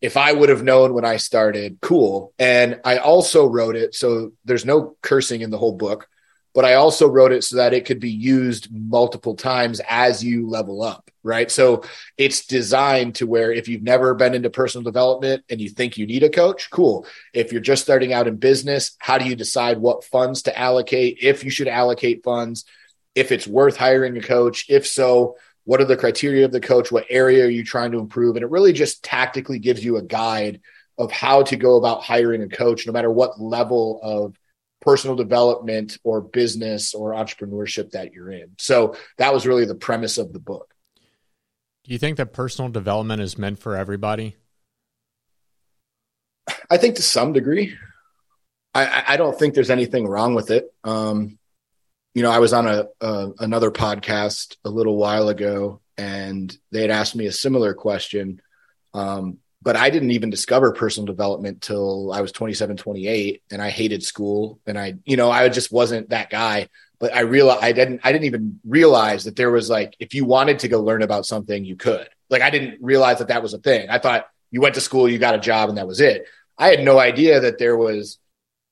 [0.00, 2.34] if I would have known when I started, cool.
[2.38, 3.94] And I also wrote it.
[3.94, 6.08] So there's no cursing in the whole book
[6.54, 10.48] but I also wrote it so that it could be used multiple times as you
[10.48, 11.50] level up, right?
[11.50, 11.82] So
[12.16, 16.06] it's designed to where if you've never been into personal development and you think you
[16.06, 17.06] need a coach, cool.
[17.32, 21.18] If you're just starting out in business, how do you decide what funds to allocate,
[21.20, 22.64] if you should allocate funds,
[23.16, 24.66] if it's worth hiring a coach?
[24.68, 26.92] If so, what are the criteria of the coach?
[26.92, 28.36] What area are you trying to improve?
[28.36, 30.60] And it really just tactically gives you a guide
[30.98, 34.38] of how to go about hiring a coach, no matter what level of
[34.84, 38.50] personal development or business or entrepreneurship that you're in.
[38.58, 40.74] So that was really the premise of the book.
[41.84, 44.36] Do you think that personal development is meant for everybody?
[46.70, 47.74] I think to some degree.
[48.74, 50.72] I, I don't think there's anything wrong with it.
[50.82, 51.38] Um,
[52.14, 56.82] you know, I was on a, a another podcast a little while ago, and they
[56.82, 58.40] had asked me a similar question.
[58.92, 63.70] Um, but I didn't even discover personal development till I was 27, 28, and I
[63.70, 66.68] hated school, and I, you know, I just wasn't that guy.
[67.00, 70.26] But I realized I didn't, I didn't even realize that there was like, if you
[70.26, 72.08] wanted to go learn about something, you could.
[72.28, 73.88] Like, I didn't realize that that was a thing.
[73.88, 76.26] I thought you went to school, you got a job, and that was it.
[76.58, 78.18] I had no idea that there was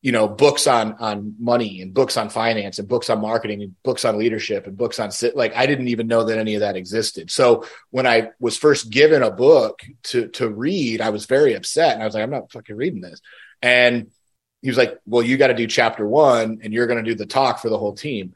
[0.03, 3.81] you know books on on money and books on finance and books on marketing and
[3.85, 6.77] books on leadership and books on like I didn't even know that any of that
[6.77, 7.31] existed.
[7.31, 11.95] So when I was first given a book to to read, I was very upset
[11.95, 13.23] and I was like, I'm not fucking reading this.
[13.62, 14.11] And
[14.61, 17.17] he was like, Well, you got to do chapter one and you're going to do
[17.17, 18.35] the talk for the whole team.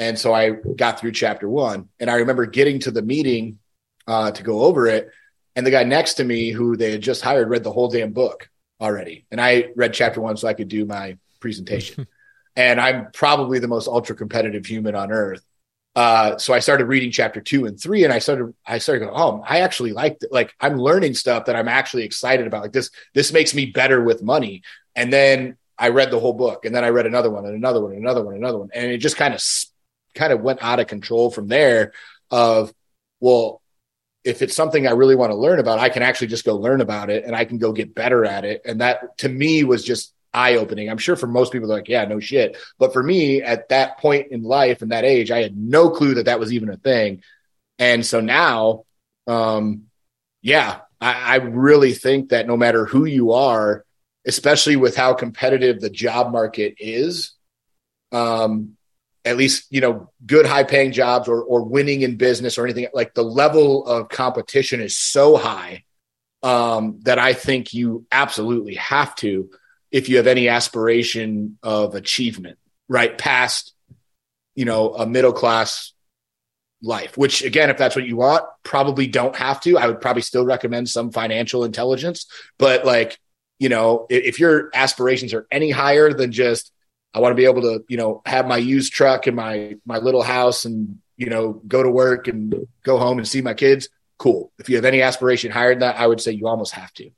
[0.00, 3.60] And so I got through chapter one, and I remember getting to the meeting
[4.08, 5.08] uh, to go over it,
[5.54, 8.12] and the guy next to me, who they had just hired, read the whole damn
[8.12, 8.50] book
[8.84, 9.24] already.
[9.30, 12.06] And I read chapter one so I could do my presentation.
[12.56, 15.44] and I'm probably the most ultra competitive human on earth.
[15.96, 19.14] Uh, so I started reading chapter two and three, and I started, I started going,
[19.16, 20.32] oh, I actually liked it.
[20.32, 22.62] like, I'm learning stuff that I'm actually excited about.
[22.62, 24.62] Like this, this makes me better with money.
[24.96, 27.80] And then I read the whole book, and then I read another one, and another
[27.80, 29.42] one, and another one, and another one, and it just kind of,
[30.14, 31.92] kind of went out of control from there.
[32.30, 32.72] Of,
[33.20, 33.62] well,
[34.24, 36.80] if it's something I really want to learn about, I can actually just go learn
[36.80, 38.62] about it and I can go get better at it.
[38.64, 40.88] And that to me was just eye opening.
[40.88, 42.56] I'm sure for most people, they're like, yeah, no shit.
[42.78, 46.14] But for me at that point in life and that age, I had no clue
[46.14, 47.22] that that was even a thing.
[47.78, 48.84] And so now,
[49.26, 49.84] um,
[50.42, 53.84] yeah, I, I really think that no matter who you are,
[54.26, 57.32] especially with how competitive the job market is,
[58.10, 58.76] um,
[59.24, 62.86] at least you know good high paying jobs or or winning in business or anything
[62.92, 65.84] like the level of competition is so high
[66.42, 69.50] um, that I think you absolutely have to
[69.90, 72.58] if you have any aspiration of achievement
[72.88, 73.16] right?
[73.16, 73.72] Past
[74.54, 75.92] you know a middle class
[76.82, 79.78] life which again if that's what you want probably don't have to.
[79.78, 82.26] I would probably still recommend some financial intelligence
[82.58, 83.18] but like
[83.58, 86.72] you know if, if your aspirations are any higher than just
[87.14, 89.98] I want to be able to, you know, have my used truck and my my
[89.98, 93.88] little house and, you know, go to work and go home and see my kids.
[94.18, 94.52] Cool.
[94.58, 97.10] If you have any aspiration higher than that, I would say you almost have to.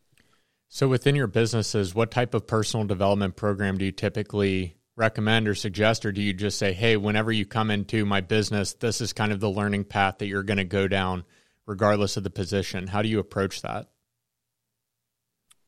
[0.69, 5.55] So within your businesses, what type of personal development program do you typically recommend or
[5.55, 9.15] suggest or do you just say, "Hey, whenever you come into my business, this is
[9.15, 11.25] kind of the learning path that you're going to go down
[11.65, 13.89] regardless of the position." How do you approach that?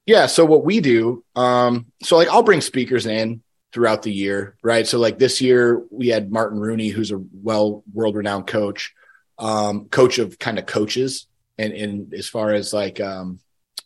[0.04, 4.56] Yeah, so what we do, um, so like I'll bring speakers in throughout the year,
[4.62, 4.86] right?
[4.86, 8.94] So like this year we had Martin Rooney, who's a well world renowned coach,
[9.38, 11.26] um, coach of kind of coaches,
[11.58, 13.40] and in as far as like um,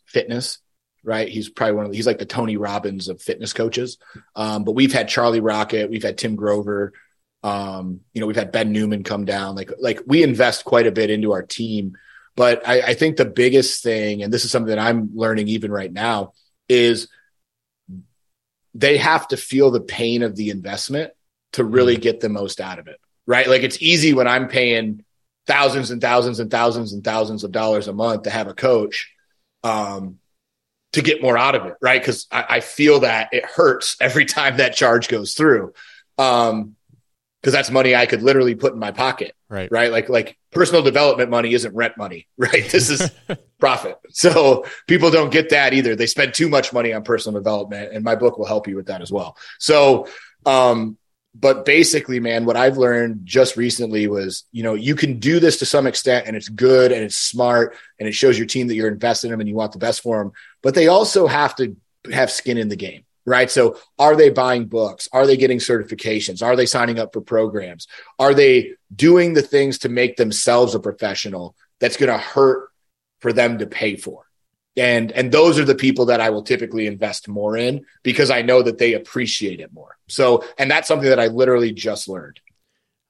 [0.05, 0.59] fitness,
[1.03, 1.27] right?
[1.27, 3.97] He's probably one of the, he's like the Tony Robbins of fitness coaches.
[4.35, 6.93] Um, but we've had Charlie Rocket, we've had Tim Grover,
[7.43, 9.55] um, you know, we've had Ben Newman come down.
[9.55, 11.97] Like like we invest quite a bit into our team.
[12.35, 15.71] But I, I think the biggest thing, and this is something that I'm learning even
[15.71, 16.33] right now,
[16.67, 17.07] is
[18.73, 21.11] they have to feel the pain of the investment
[21.53, 22.01] to really mm.
[22.01, 22.99] get the most out of it.
[23.25, 23.47] Right.
[23.47, 25.05] Like it's easy when I'm paying
[25.47, 29.11] thousands and thousands and thousands and thousands of dollars a month to have a coach
[29.63, 30.19] um,
[30.93, 31.75] to get more out of it.
[31.81, 32.03] Right.
[32.03, 35.73] Cause I, I, feel that it hurts every time that charge goes through.
[36.17, 36.75] Um,
[37.43, 39.35] because that's money I could literally put in my pocket.
[39.49, 39.69] Right.
[39.69, 39.91] Right.
[39.91, 42.63] Like like personal development money isn't rent money, right?
[42.69, 43.11] This is
[43.59, 43.99] profit.
[44.11, 45.97] So people don't get that either.
[45.97, 48.87] They spend too much money on personal development, and my book will help you with
[48.87, 49.35] that as well.
[49.59, 50.07] So
[50.45, 50.97] um,
[51.35, 55.57] but basically, man, what I've learned just recently was, you know, you can do this
[55.57, 58.75] to some extent and it's good and it's smart and it shows your team that
[58.75, 60.31] you're invested in them and you want the best for them.
[60.61, 61.75] But they also have to
[62.11, 63.49] have skin in the game right?
[63.49, 65.07] So are they buying books?
[65.13, 66.43] Are they getting certifications?
[66.43, 67.87] Are they signing up for programs?
[68.19, 72.69] Are they doing the things to make themselves a professional that's going to hurt
[73.19, 74.25] for them to pay for?
[74.75, 78.41] And and those are the people that I will typically invest more in because I
[78.41, 79.97] know that they appreciate it more.
[80.07, 82.39] So and that's something that I literally just learned.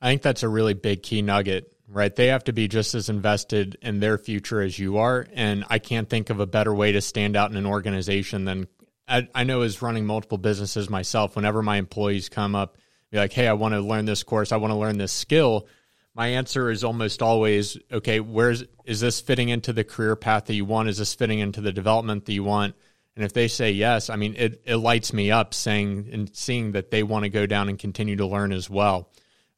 [0.01, 2.15] I think that's a really big key nugget right?
[2.15, 5.27] They have to be just as invested in their future as you are.
[5.33, 8.67] And I can't think of a better way to stand out in an organization than
[9.07, 12.77] I, I know as running multiple businesses myself, whenever my employees come up,
[13.11, 15.67] be like, hey, I want to learn this course, I want to learn this skill.
[16.15, 20.53] My answer is almost always, okay, where's is this fitting into the career path that
[20.53, 20.89] you want?
[20.89, 22.75] Is this fitting into the development that you want?
[23.15, 26.71] And if they say yes, I mean, it, it lights me up saying and seeing
[26.71, 29.09] that they want to go down and continue to learn as well.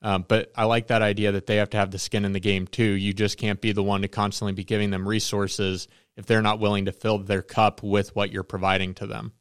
[0.02, 2.40] Um, but I like that idea that they have to have the skin in the
[2.40, 2.84] game too.
[2.84, 6.60] You just can't be the one to constantly be giving them resources if they're not
[6.60, 9.34] willing to fill their cup with what you're providing to them.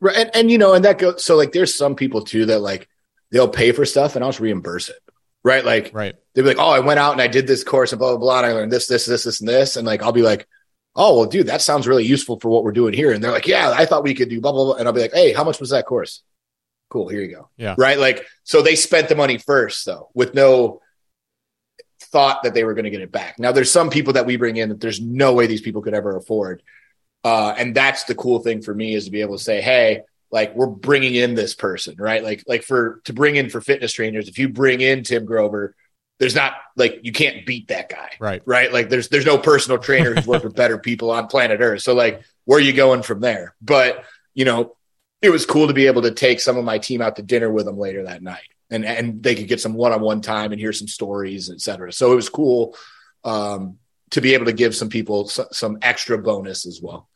[0.00, 0.16] Right.
[0.16, 2.88] And, and you know, and that goes so like there's some people too that like
[3.30, 4.96] they'll pay for stuff and I'll just reimburse it.
[5.44, 5.64] Right.
[5.64, 6.14] Like Right.
[6.34, 8.18] they'll be like, Oh, I went out and I did this course and blah blah
[8.18, 8.38] blah.
[8.38, 9.76] And I learned this, this, this, this, and this.
[9.76, 10.46] And like I'll be like,
[10.96, 13.12] Oh, well, dude, that sounds really useful for what we're doing here.
[13.12, 14.74] And they're like, Yeah, I thought we could do blah blah blah.
[14.76, 16.22] And I'll be like, Hey, how much was that course?
[16.88, 17.48] Cool, here you go.
[17.56, 17.74] Yeah.
[17.78, 17.98] Right.
[17.98, 20.80] Like, so they spent the money first though, with no
[22.12, 23.38] thought that they were going to get it back.
[23.38, 25.94] Now there's some people that we bring in that there's no way these people could
[25.94, 26.62] ever afford.
[27.22, 30.02] Uh, and that's the cool thing for me is to be able to say, Hey,
[30.32, 32.22] like we're bringing in this person, right?
[32.22, 35.74] Like, like for, to bring in for fitness trainers, if you bring in Tim Grover,
[36.18, 38.10] there's not like, you can't beat that guy.
[38.20, 38.42] Right.
[38.44, 38.72] Right.
[38.72, 41.82] Like there's, there's no personal trainer who's worked with better people on planet earth.
[41.82, 43.54] So like, where are you going from there?
[43.60, 44.76] But, you know,
[45.22, 47.50] it was cool to be able to take some of my team out to dinner
[47.50, 50.72] with them later that night and, and they could get some one-on-one time and hear
[50.72, 51.92] some stories, et cetera.
[51.92, 52.76] So it was cool
[53.24, 53.78] um,
[54.10, 57.08] to be able to give some people s- some extra bonus as well.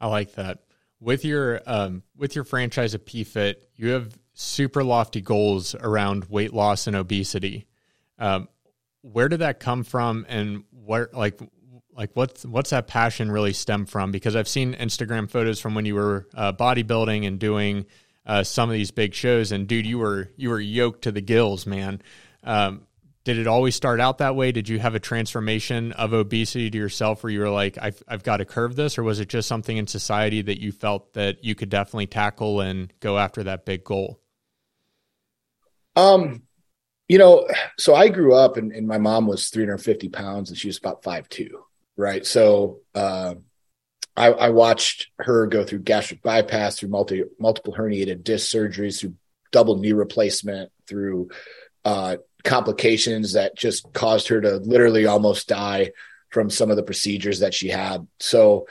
[0.00, 0.58] I like that.
[0.98, 6.52] With your um, with your franchise of P-Fit, you have super lofty goals around weight
[6.52, 7.66] loss and obesity.
[8.18, 8.48] Um,
[9.02, 11.40] where did that come from, and what like
[11.96, 14.12] like what's what's that passion really stem from?
[14.12, 17.86] Because I've seen Instagram photos from when you were uh, bodybuilding and doing
[18.26, 21.20] uh, some of these big shows, and dude, you were you were yoked to the
[21.20, 22.02] gills, man.
[22.44, 22.86] Um,
[23.24, 24.50] did it always start out that way?
[24.50, 28.22] Did you have a transformation of obesity to yourself where you were like, I've, I've
[28.22, 28.96] got to curve this?
[28.96, 32.60] Or was it just something in society that you felt that you could definitely tackle
[32.60, 34.20] and go after that big goal?
[35.96, 36.44] Um,
[37.08, 37.46] you know,
[37.78, 41.02] so I grew up and, and my mom was 350 pounds and she was about
[41.02, 41.64] five two,
[41.96, 42.24] right?
[42.24, 43.34] So uh,
[44.20, 49.14] I, I watched her go through gastric bypass, through multi multiple herniated disc surgeries, through
[49.50, 51.30] double knee replacement, through
[51.86, 55.92] uh, complications that just caused her to literally almost die
[56.28, 58.06] from some of the procedures that she had.
[58.18, 58.66] So,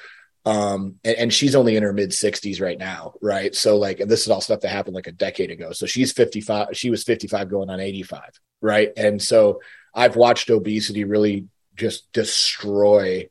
[0.46, 3.54] um, and, and she's only in her mid 60s right now, right?
[3.56, 5.72] So, like, and this is all stuff that happened like a decade ago.
[5.72, 8.22] So she's 55, she was 55 going on 85,
[8.62, 8.92] right?
[8.96, 9.62] And so
[9.96, 13.30] I've watched obesity really just destroy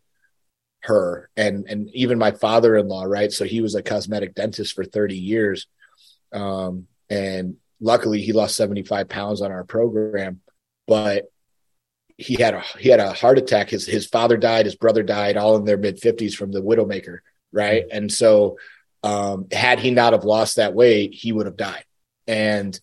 [0.89, 3.31] her and and even my father-in-law right?
[3.31, 5.67] So he was a cosmetic dentist for 30 years.
[6.33, 10.41] Um and luckily he lost 75 pounds on our program
[10.87, 11.31] but
[12.17, 13.71] he had a he had a heart attack.
[13.71, 17.19] His his father died his brother died all in their mid 50s from the widowmaker
[17.53, 17.85] right?
[17.91, 18.59] And so
[19.03, 21.85] um had he not have lost that weight he would have died.
[22.27, 22.79] And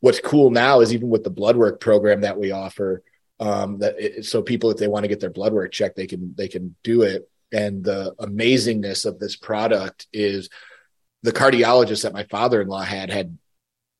[0.00, 3.02] what's cool now is even with the blood work program that we offer
[3.40, 6.06] um that it, so people if they want to get their blood work checked they
[6.06, 7.28] can they can do it.
[7.50, 10.50] And the amazingness of this product is
[11.22, 13.38] the cardiologist that my father-in-law had had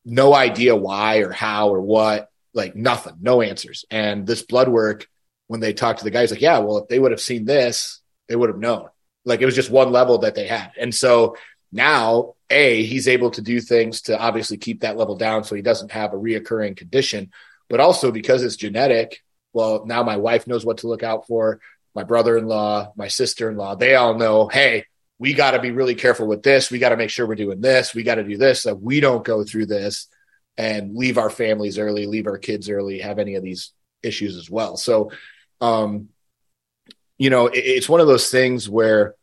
[0.05, 3.85] no idea why or how or what like nothing no answers.
[3.89, 5.07] And this blood work
[5.47, 8.01] when they talked to the guys like yeah well if they would have seen this
[8.27, 8.89] they would have known.
[9.25, 10.71] Like it was just one level that they had.
[10.79, 11.35] And so
[11.71, 15.61] now a he's able to do things to obviously keep that level down so he
[15.61, 17.31] doesn't have a reoccurring condition
[17.69, 19.21] but also because it's genetic
[19.53, 21.59] well now my wife knows what to look out for.
[21.95, 24.85] My brother-in-law my sister-in-law they all know hey
[25.17, 26.71] we got to be really careful with this.
[26.71, 27.93] We got to make sure we're doing this.
[27.93, 28.61] We got to do this.
[28.61, 30.07] So we don't go through this
[30.57, 33.71] and leave our families early leave our kids early have any of these
[34.03, 34.77] issues as well.
[34.77, 35.11] So
[35.61, 36.09] um
[37.17, 39.15] you know it, it's one of those things where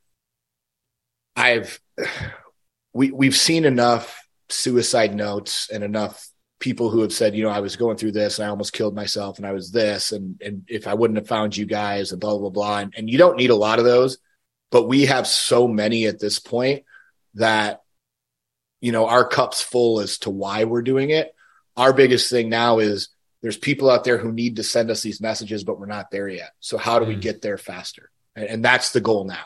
[1.35, 1.81] i've
[2.93, 7.61] we we've seen enough suicide notes and enough people who have said, you know, I
[7.61, 10.65] was going through this and I almost killed myself and I was this and and
[10.69, 13.37] if I wouldn't have found you guys and blah blah blah and, and you don't
[13.37, 14.19] need a lot of those,
[14.71, 16.85] but we have so many at this point
[17.35, 17.83] that
[18.81, 21.35] you know our cup's full as to why we're doing it.
[21.77, 23.11] Our biggest thing now is
[23.43, 26.29] there's people out there who need to send us these messages, but we're not there
[26.29, 26.53] yet.
[26.61, 27.21] So how do we Mm.
[27.21, 28.11] get there faster?
[28.35, 29.45] And, and that's the goal now.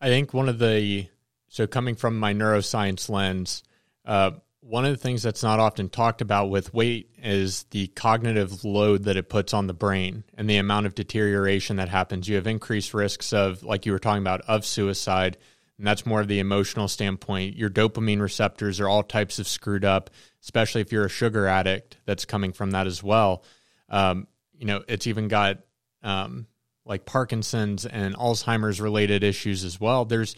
[0.00, 1.08] I think one of the
[1.48, 3.62] so coming from my neuroscience lens,
[4.04, 4.32] uh,
[4.68, 9.04] one of the things that's not often talked about with weight is the cognitive load
[9.04, 12.28] that it puts on the brain and the amount of deterioration that happens.
[12.28, 15.38] You have increased risks of, like you were talking about, of suicide,
[15.78, 17.56] and that's more of the emotional standpoint.
[17.56, 20.10] Your dopamine receptors are all types of screwed up,
[20.42, 21.98] especially if you're a sugar addict.
[22.04, 23.44] That's coming from that as well.
[23.88, 25.58] Um, you know, it's even got
[26.02, 26.46] um,
[26.84, 30.04] like Parkinson's and Alzheimer's related issues as well.
[30.04, 30.34] There's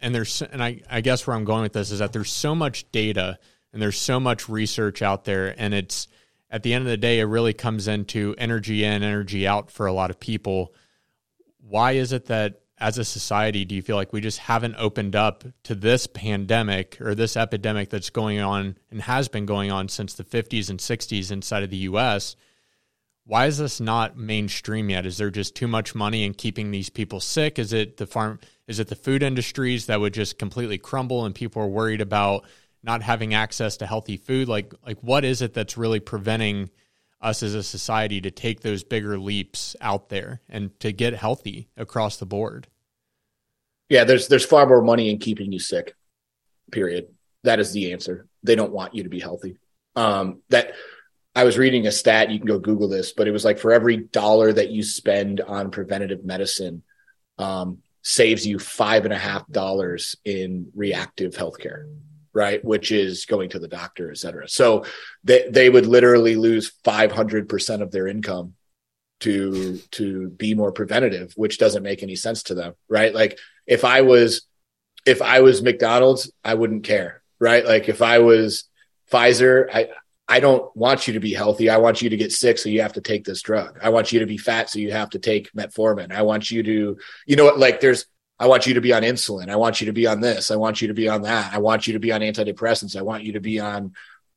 [0.00, 2.54] and there's and I, I guess where I'm going with this is that there's so
[2.54, 3.38] much data
[3.72, 6.08] and there's so much research out there and it's
[6.50, 9.86] at the end of the day it really comes into energy in energy out for
[9.86, 10.74] a lot of people
[11.58, 15.14] why is it that as a society, do you feel like we just haven't opened
[15.14, 19.88] up to this pandemic or this epidemic that's going on and has been going on
[19.88, 22.36] since the 50s and 60s inside of the US?
[23.26, 25.04] Why is this not mainstream yet?
[25.04, 27.58] Is there just too much money in keeping these people sick?
[27.58, 28.40] Is it the farm
[28.70, 32.44] is it the food industries that would just completely crumble and people are worried about
[32.84, 34.48] not having access to healthy food?
[34.48, 36.70] Like like what is it that's really preventing
[37.20, 41.68] us as a society to take those bigger leaps out there and to get healthy
[41.76, 42.68] across the board.
[43.88, 45.96] Yeah, there's there's far more money in keeping you sick.
[46.70, 47.08] Period.
[47.42, 48.28] That is the answer.
[48.44, 49.56] They don't want you to be healthy.
[49.96, 50.74] Um, that
[51.34, 52.30] I was reading a stat.
[52.30, 55.40] You can go Google this, but it was like for every dollar that you spend
[55.40, 56.84] on preventative medicine,
[57.36, 61.86] um, saves you five and a half dollars in reactive healthcare
[62.32, 62.64] right?
[62.64, 64.48] Which is going to the doctor, et cetera.
[64.48, 64.84] So
[65.24, 68.54] they, they would literally lose 500% of their income
[69.20, 73.14] to, to be more preventative, which doesn't make any sense to them, right?
[73.14, 74.46] Like if I was,
[75.06, 77.64] if I was McDonald's, I wouldn't care, right?
[77.64, 78.64] Like if I was
[79.10, 79.88] Pfizer, I,
[80.30, 81.68] I don't want you to be healthy.
[81.68, 82.56] I want you to get sick.
[82.56, 83.80] So you have to take this drug.
[83.82, 84.70] I want you to be fat.
[84.70, 86.12] So you have to take metformin.
[86.12, 88.06] I want you to, you know what, like there's,
[88.38, 89.50] I want you to be on insulin.
[89.50, 90.52] I want you to be on this.
[90.52, 91.52] I want you to be on that.
[91.52, 92.96] I want you to be on antidepressants.
[92.96, 93.92] I want you to be on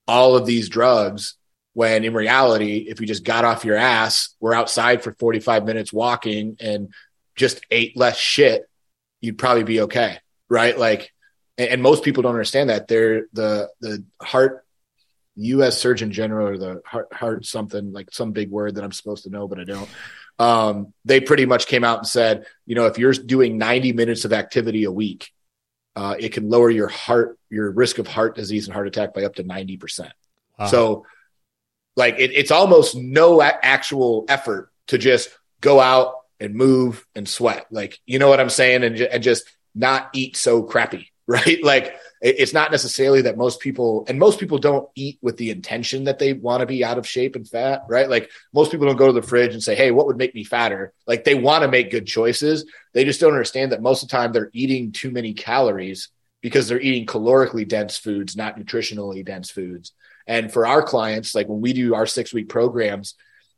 [0.07, 1.35] all of these drugs.
[1.73, 5.93] When in reality, if you just got off your ass, we're outside for 45 minutes
[5.93, 6.91] walking and
[7.35, 8.67] just ate less shit,
[9.21, 10.17] you'd probably be okay.
[10.49, 10.77] Right.
[10.77, 11.11] Like,
[11.57, 14.62] and, most people don't understand that they're the, the heart
[15.36, 15.79] U.S.
[15.79, 19.29] Surgeon General or the heart, heart something like some big word that I'm supposed to
[19.29, 19.89] know, but I don't
[20.39, 24.25] um, they pretty much came out and said, you know, if you're doing 90 minutes
[24.25, 25.31] of activity a week,
[25.95, 29.23] uh, it can lower your heart, your risk of heart disease and heart attack by
[29.23, 30.09] up to 90%.
[30.57, 30.65] Wow.
[30.65, 31.05] So,
[31.95, 35.29] like, it, it's almost no a- actual effort to just
[35.61, 37.67] go out and move and sweat.
[37.69, 38.84] Like, you know what I'm saying?
[38.84, 41.63] And, and just not eat so crappy, right?
[41.63, 46.05] Like, it's not necessarily that most people and most people don't eat with the intention
[46.05, 48.09] that they want to be out of shape and fat right?
[48.09, 50.43] Like most people don't go to the fridge and say hey what would make me
[50.43, 50.93] fatter?
[51.05, 52.65] Like they want to make good choices.
[52.93, 56.09] They just don't understand that most of the time they're eating too many calories
[56.41, 59.91] because they're eating calorically dense foods not nutritionally dense foods.
[60.26, 63.15] And for our clients like when we do our six week programs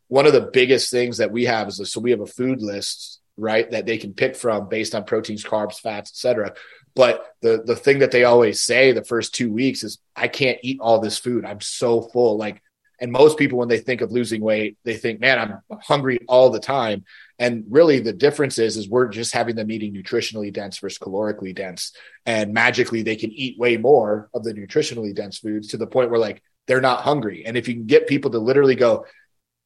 [0.07, 3.19] one of the biggest things that we have is so we have a food list
[3.37, 6.53] right that they can pick from based on proteins carbs fats etc
[6.95, 10.59] but the the thing that they always say the first two weeks is, I can't
[10.63, 11.45] eat all this food.
[11.45, 12.37] I'm so full.
[12.37, 12.61] Like,
[12.99, 16.49] and most people when they think of losing weight, they think, man, I'm hungry all
[16.49, 17.03] the time.
[17.37, 21.53] And really, the difference is, is we're just having them eating nutritionally dense versus calorically
[21.53, 21.91] dense,
[22.25, 26.11] and magically they can eat way more of the nutritionally dense foods to the point
[26.11, 27.45] where like they're not hungry.
[27.45, 29.05] And if you can get people to literally go,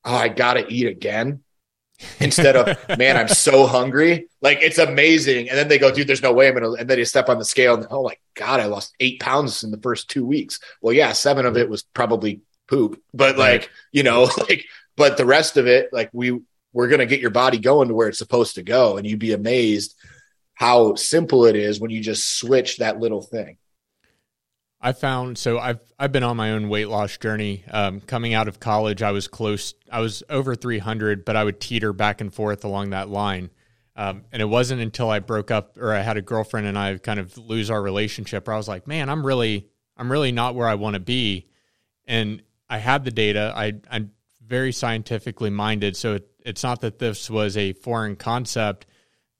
[0.04, 1.44] oh, I gotta eat again,
[2.20, 4.28] instead of man i'm so hungry.
[4.42, 5.50] Like it's amazing.
[5.50, 7.40] And then they go dude there's no way i'm gonna and then you step on
[7.40, 10.60] the scale and oh my god i lost eight pounds in the first two weeks.
[10.82, 15.26] Well yeah seven of it was probably poop but like you know like but the
[15.26, 16.40] rest of it like we
[16.72, 19.34] we're gonna get your body going to where it's supposed to go and you'd be
[19.34, 19.96] amazed
[20.54, 23.58] how simple it is when you just switch that little thing
[24.82, 27.64] I found so I've I've been on my own weight loss journey.
[27.70, 29.74] Um, coming out of college, I was close.
[29.92, 33.50] I was over 300, but I would teeter back and forth along that line.
[33.96, 36.98] Um, and it wasn't until I broke up or I had a girlfriend and I
[36.98, 39.68] kind of lose our relationship where I was like, man, I'm really
[39.98, 41.48] I'm really not where I want to be.
[42.06, 43.52] And I had the data.
[43.54, 44.12] I I'm
[44.46, 48.86] very scientifically minded, so it, it's not that this was a foreign concept,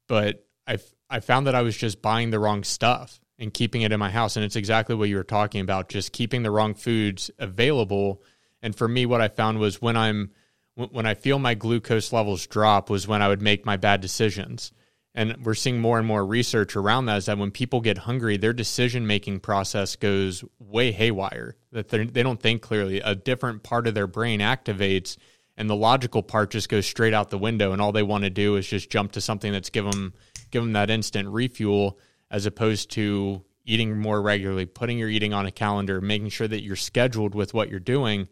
[0.06, 0.76] but I
[1.08, 4.10] I found that I was just buying the wrong stuff and keeping it in my
[4.10, 4.36] house.
[4.36, 8.22] And it's exactly what you were talking about, just keeping the wrong foods available.
[8.62, 10.30] And for me, what I found was when I'm
[10.74, 14.72] when I feel my glucose levels drop was when I would make my bad decisions.
[15.14, 18.36] And we're seeing more and more research around that is that when people get hungry,
[18.36, 21.56] their decision making process goes way haywire.
[21.72, 23.00] That they don't think clearly.
[23.00, 25.16] A different part of their brain activates,
[25.56, 27.72] and the logical part just goes straight out the window.
[27.72, 30.14] And all they want to do is just jump to something that's give them
[30.50, 31.98] give them that instant refuel
[32.30, 36.62] as opposed to eating more regularly, putting your eating on a calendar, making sure that
[36.62, 38.28] you're scheduled with what you're doing.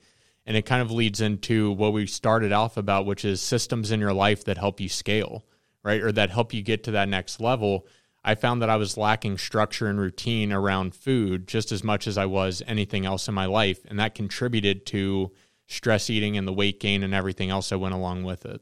[0.47, 4.01] And it kind of leads into what we started off about, which is systems in
[4.01, 5.45] your life that help you scale,
[5.83, 6.03] right?
[6.03, 7.87] Or that help you get to that next level.
[8.25, 12.19] I found that I was lacking structure and routine around food just as much as
[12.19, 13.85] I was anything else in my life.
[13.87, 15.33] And that contributed to
[15.67, 18.61] stress eating and the weight gain and everything else that went along with it.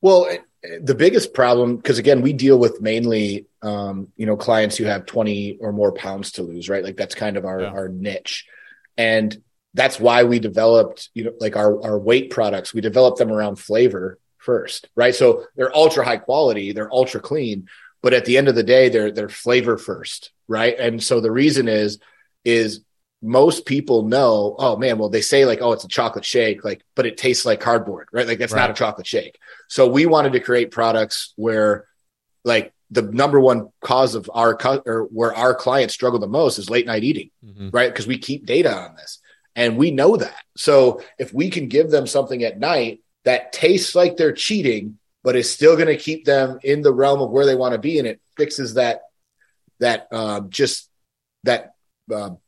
[0.00, 0.28] Well,
[0.80, 5.06] the biggest problem, because again, we deal with mainly, um, you know, clients who have
[5.06, 6.84] 20 or more pounds to lose, right?
[6.84, 7.68] Like that's kind of our, yeah.
[7.68, 8.46] our niche.
[8.96, 9.42] And
[9.74, 13.56] that's why we developed, you know, like our, our weight products, we developed them around
[13.56, 15.14] flavor first, right?
[15.14, 17.68] So they're ultra high quality, they're ultra clean,
[18.02, 20.76] but at the end of the day, they're they're flavor first, right?
[20.78, 21.98] And so the reason is
[22.44, 22.80] is
[23.22, 26.82] most people know, oh man, well they say like, oh, it's a chocolate shake, like,
[26.96, 28.26] but it tastes like cardboard, right?
[28.26, 28.62] Like that's Right.
[28.62, 29.38] not a chocolate shake.
[29.68, 31.86] So we wanted to create products where,
[32.44, 36.68] like, the number one cause of our or where our clients struggle the most is
[36.68, 37.72] late night eating, Mhm.
[37.72, 37.90] right?
[37.90, 39.18] Because we keep data on this
[39.56, 40.36] and we know that.
[40.56, 45.36] So if we can give them something at night that tastes like they're cheating, but
[45.36, 47.98] is still going to keep them in the realm of where they want to be,
[48.00, 49.02] and it fixes that
[49.78, 50.90] that um, just
[51.44, 51.72] that
[52.12, 52.38] um,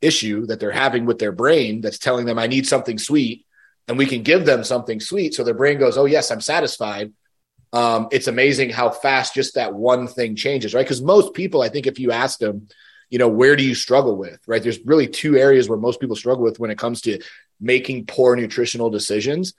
[0.00, 3.46] issue that they're having with their brain that's telling them I need something sweet,
[3.86, 7.12] and we can give them something sweet, so their brain goes, "Oh yes, I'm satisfied."
[7.72, 10.84] Um, it's amazing how fast just that one thing changes, right?
[10.84, 12.68] Because most people, I think, if you ask them,
[13.10, 14.62] you know, where do you struggle with, right?
[14.62, 17.20] There's really two areas where most people struggle with when it comes to
[17.60, 19.54] making poor nutritional decisions.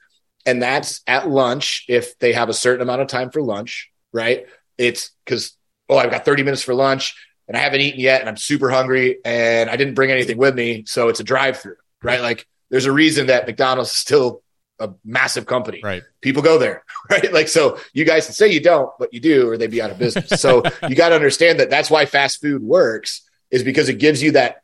[0.46, 4.46] And that's at lunch if they have a certain amount of time for lunch, right?
[4.78, 5.56] It's because,
[5.90, 7.16] oh, I've got 30 minutes for lunch
[7.50, 10.56] and I haven't eaten yet and I'm super hungry and I didn't bring anything with
[10.56, 10.86] me.
[10.86, 12.22] So it's a drive through, right?
[12.22, 14.43] Like there's a reason that McDonald's is still
[14.80, 15.82] a massive company.
[15.84, 16.04] Right.
[16.22, 17.34] People go there, right?
[17.34, 19.89] Like, so you guys can say you don't, but you do, or they'd be out
[19.89, 20.39] of business.
[20.39, 24.22] so you got to understand that that's why fast food works is because it gives
[24.24, 24.62] you that.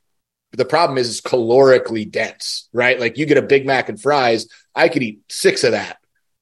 [0.51, 2.97] The problem is it's calorically dense, right?
[2.97, 5.97] Like you get a Big Mac and fries, I could eat six of that,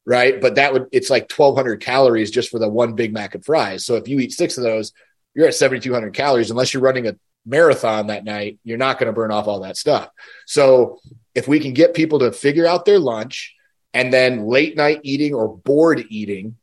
[0.05, 0.39] right?
[0.39, 3.83] But that would, it's like 1200 calories just for the one Big Mac and fries.
[3.85, 4.91] So if you eat six of those,
[5.33, 6.51] you're at 7,200 calories.
[6.51, 7.15] Unless you're running a
[7.45, 10.09] marathon that night, you're not going to burn off all that stuff.
[10.45, 10.99] So
[11.35, 13.55] if we can get people to figure out their lunch
[13.93, 16.57] and then late night eating or bored eating,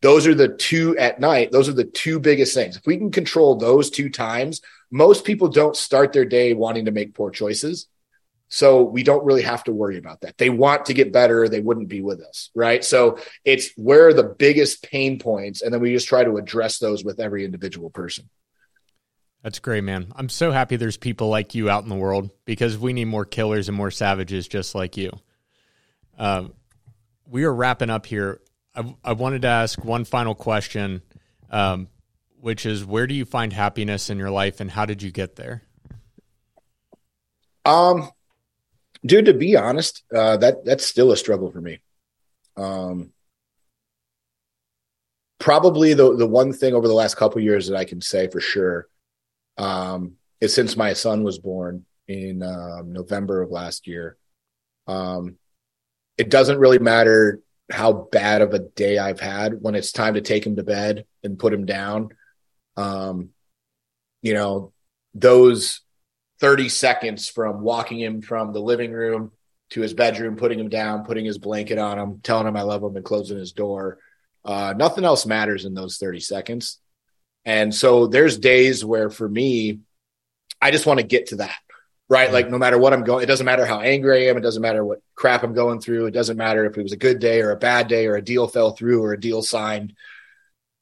[0.00, 1.52] those are the two at night.
[1.52, 2.76] Those are the two biggest things.
[2.76, 6.90] If we can control those two times, most people don't start their day wanting to
[6.90, 7.86] make poor choices.
[8.54, 10.36] So we don't really have to worry about that.
[10.36, 11.48] They want to get better.
[11.48, 12.50] They wouldn't be with us.
[12.54, 12.84] Right.
[12.84, 15.62] So it's where are the biggest pain points.
[15.62, 18.28] And then we just try to address those with every individual person.
[19.42, 20.12] That's great, man.
[20.16, 23.24] I'm so happy there's people like you out in the world because we need more
[23.24, 25.18] killers and more savages just like you.
[26.18, 26.52] Um,
[27.26, 28.42] we are wrapping up here.
[28.74, 31.00] I, I wanted to ask one final question,
[31.48, 31.88] um,
[32.38, 35.36] which is where do you find happiness in your life and how did you get
[35.36, 35.62] there?
[37.64, 38.10] Um,
[39.04, 41.80] dude, to be honest, uh, that that's still a struggle for me.
[42.56, 43.12] Um,
[45.38, 48.40] probably the the one thing over the last couple years that I can say for
[48.40, 48.86] sure,
[49.58, 54.16] um, is since my son was born in um, November of last year.
[54.86, 55.36] Um,
[56.18, 57.40] it doesn't really matter
[57.70, 61.06] how bad of a day I've had when it's time to take him to bed
[61.22, 62.10] and put him down.
[62.76, 63.30] Um,
[64.20, 64.72] you know,
[65.14, 65.80] those
[66.42, 69.30] 30 seconds from walking him from the living room
[69.70, 72.82] to his bedroom, putting him down, putting his blanket on him, telling him I love
[72.82, 74.00] him and closing his door.
[74.44, 76.80] Uh, nothing else matters in those 30 seconds.
[77.44, 79.82] And so there's days where for me,
[80.60, 81.54] I just want to get to that,
[82.08, 82.32] right?
[82.32, 84.36] Like no matter what I'm going, it doesn't matter how angry I am.
[84.36, 86.06] It doesn't matter what crap I'm going through.
[86.06, 88.22] It doesn't matter if it was a good day or a bad day or a
[88.22, 89.94] deal fell through or a deal signed.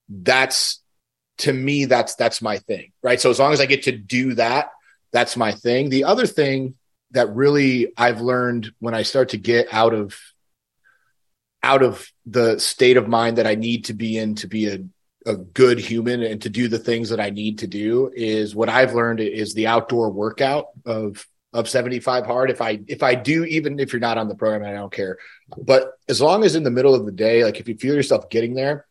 [0.09, 0.81] That's
[1.39, 3.21] to me, that's, that's my thing, right?
[3.21, 4.71] So as long as I get to do that,
[5.13, 5.91] that's my thing.
[5.91, 6.75] The other thing
[7.13, 10.19] that really I've learned when I start to get out of
[11.63, 14.79] out of the state of mind that I need to be in to be a,
[15.27, 18.69] a good human and to do the things that I need to do is what
[18.69, 22.51] I've learned is the outdoor workout of of 75 hard.
[22.51, 25.19] If I if I do, even if you're not on the program, I don't care.
[25.59, 28.31] But as long as in the middle of the day, like if you feel yourself
[28.31, 28.87] getting there,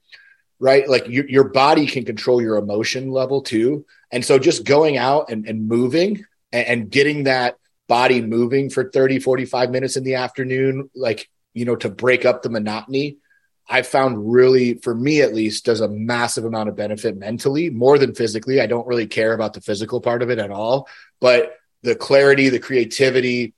[0.60, 0.88] right?
[0.88, 3.86] Like your your body can control your emotion level too.
[4.12, 7.56] And so just going out and, and moving and, and getting that
[7.88, 12.42] body moving for 30, 45 minutes in the afternoon, like, you know, to break up
[12.42, 13.18] the monotony,
[13.68, 18.00] I found really, for me at least, does a massive amount of benefit mentally, more
[18.00, 18.60] than physically.
[18.60, 20.88] I don't really care about the physical part of it at all,
[21.20, 23.54] but the clarity, the creativity,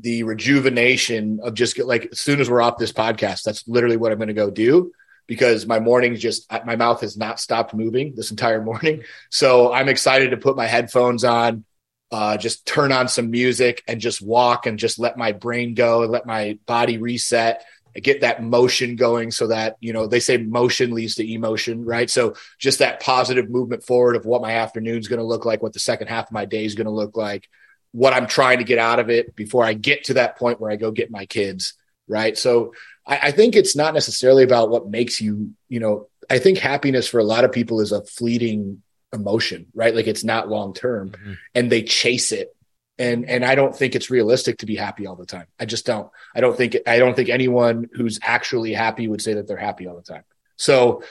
[0.00, 4.12] the rejuvenation of just like as soon as we're off this podcast, that's literally what
[4.12, 4.92] I'm going to go do
[5.26, 9.02] because my mornings just my mouth has not stopped moving this entire morning.
[9.30, 11.64] So I'm excited to put my headphones on,
[12.10, 16.02] uh, just turn on some music and just walk and just let my brain go
[16.02, 17.64] and let my body reset.
[17.94, 22.08] Get that motion going so that, you know, they say motion leads to emotion, right?
[22.10, 25.72] So just that positive movement forward of what my afternoon's going to look like, what
[25.72, 27.48] the second half of my day is going to look like,
[27.92, 30.70] what I'm trying to get out of it before I get to that point where
[30.70, 31.74] I go get my kids,
[32.08, 32.36] right?
[32.36, 32.74] So
[33.06, 37.06] I, I think it's not necessarily about what makes you, you know, I think happiness
[37.08, 38.82] for a lot of people is a fleeting
[39.12, 39.94] emotion, right?
[39.94, 41.36] Like it's not long term Mhm.
[41.54, 42.52] and they chase it
[42.98, 45.46] and and I don't think it's realistic to be happy all the time.
[45.60, 46.10] I just don't.
[46.34, 49.86] I don't think I don't think anyone who's actually happy would say that they're happy
[49.86, 50.24] all the time.
[50.56, 51.02] So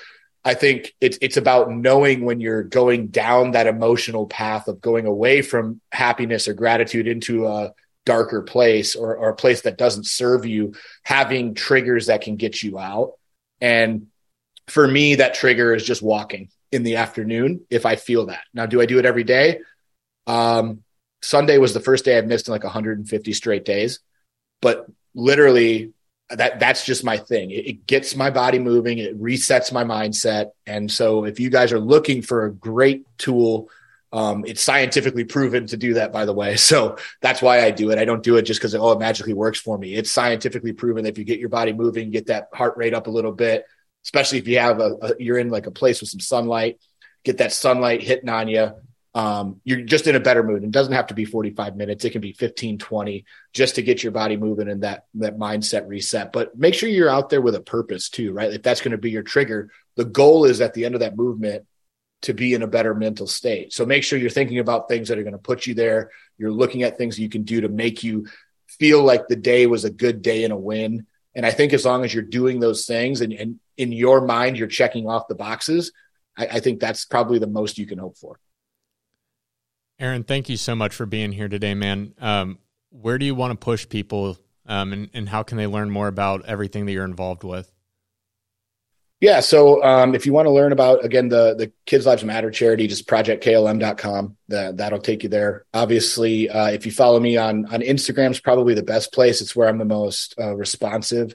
[0.44, 5.06] I think it's it's about knowing when you're going down that emotional path of going
[5.06, 7.72] away from happiness or gratitude into a
[8.06, 12.62] darker place or, or a place that doesn't serve you, having triggers that can get
[12.64, 13.14] you out.
[13.60, 14.08] And
[14.68, 18.44] for me, that trigger is just walking in the afternoon if I feel that.
[18.54, 19.60] Now, do I do it every day?
[20.28, 20.84] Um,
[21.22, 24.00] Sunday was the first day I've missed in like 150 straight days,
[24.62, 25.94] but literally
[26.30, 27.52] that that's just my thing.
[27.52, 28.98] It, it, gets my body moving.
[28.98, 30.52] It resets my mindset.
[30.66, 33.70] And so if you guys are looking for a great tool,
[34.16, 36.58] um, it's scientifically proven to do that, by the way.
[36.66, 38.00] So that's why I do it.
[38.00, 39.94] I don't do it just because oh, it magically works for me.
[39.94, 43.06] It's scientifically proven that if you get your body moving, get that heart rate up
[43.06, 43.66] a little bit,
[44.04, 46.80] especially if you have a, a you're in like a place with some sunlight,
[47.24, 48.72] get that sunlight hitting on you
[49.16, 50.66] um, you're just in a better mood.
[50.66, 52.04] It doesn't have to be 45 minutes.
[52.04, 55.88] It can be 15, 20 just to get your body moving and that, that mindset
[55.88, 56.34] reset.
[56.34, 58.52] But make sure you're out there with a purpose too, right?
[58.52, 61.16] If that's going to be your trigger, the goal is at the end of that
[61.16, 61.66] movement
[62.26, 63.74] to be in a better mental state.
[63.74, 66.12] So make sure you're thinking about things that are going to put you there.
[66.38, 68.28] You're looking at things you can do to make you
[68.68, 71.06] feel like the day was a good day and a win.
[71.34, 74.58] And I think as long as you're doing those things and, and in your mind,
[74.58, 75.92] you're checking off the boxes,
[76.38, 78.40] I, I think that's probably the most you can hope for.
[80.00, 82.14] Aaron, thank you so much for being here today, man.
[82.20, 82.60] Um,
[82.90, 86.08] where do you want to push people, um, and, and how can they learn more
[86.08, 87.72] about everything that you're involved with?
[89.22, 92.52] Yeah, so um, if you want to learn about again the the Kids Lives Matter
[92.52, 94.38] charity, just projectklm.com.
[94.50, 95.66] That that'll take you there.
[95.74, 99.42] Obviously, uh, if you follow me on on Instagram, is probably the best place.
[99.42, 101.34] It's where I'm the most uh, responsive.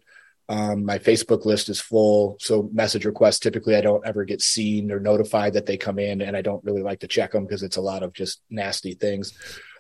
[0.51, 4.91] Um, my Facebook list is full, so message requests typically I don't ever get seen
[4.91, 7.63] or notified that they come in, and I don't really like to check them because
[7.63, 9.33] it's a lot of just nasty things.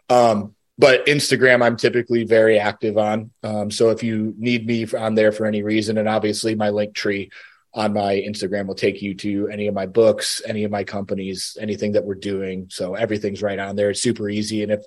[0.08, 3.32] Um, but Instagram, I'm typically very active on.
[3.42, 6.94] Um, so if you need me on there for any reason, and obviously my link
[6.94, 7.30] tree
[7.72, 11.56] on my Instagram will take you to any of my books, any of my companies,
[11.60, 12.66] anything that we're doing.
[12.68, 13.90] So everything's right on there.
[13.90, 14.82] It's super easy, and if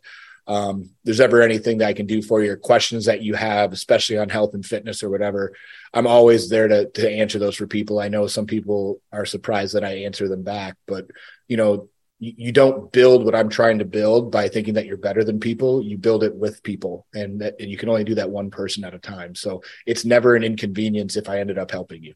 [0.45, 4.17] um, there's ever anything that I can do for your questions that you have, especially
[4.17, 5.53] on health and fitness or whatever,
[5.93, 7.99] I'm always there to to answer those for people.
[7.99, 11.07] I know some people are surprised that I answer them back, but
[11.47, 11.87] you know,
[12.19, 15.39] you, you don't build what I'm trying to build by thinking that you're better than
[15.39, 15.81] people.
[15.81, 18.83] You build it with people, and that, and you can only do that one person
[18.83, 19.35] at a time.
[19.35, 22.15] So it's never an inconvenience if I ended up helping you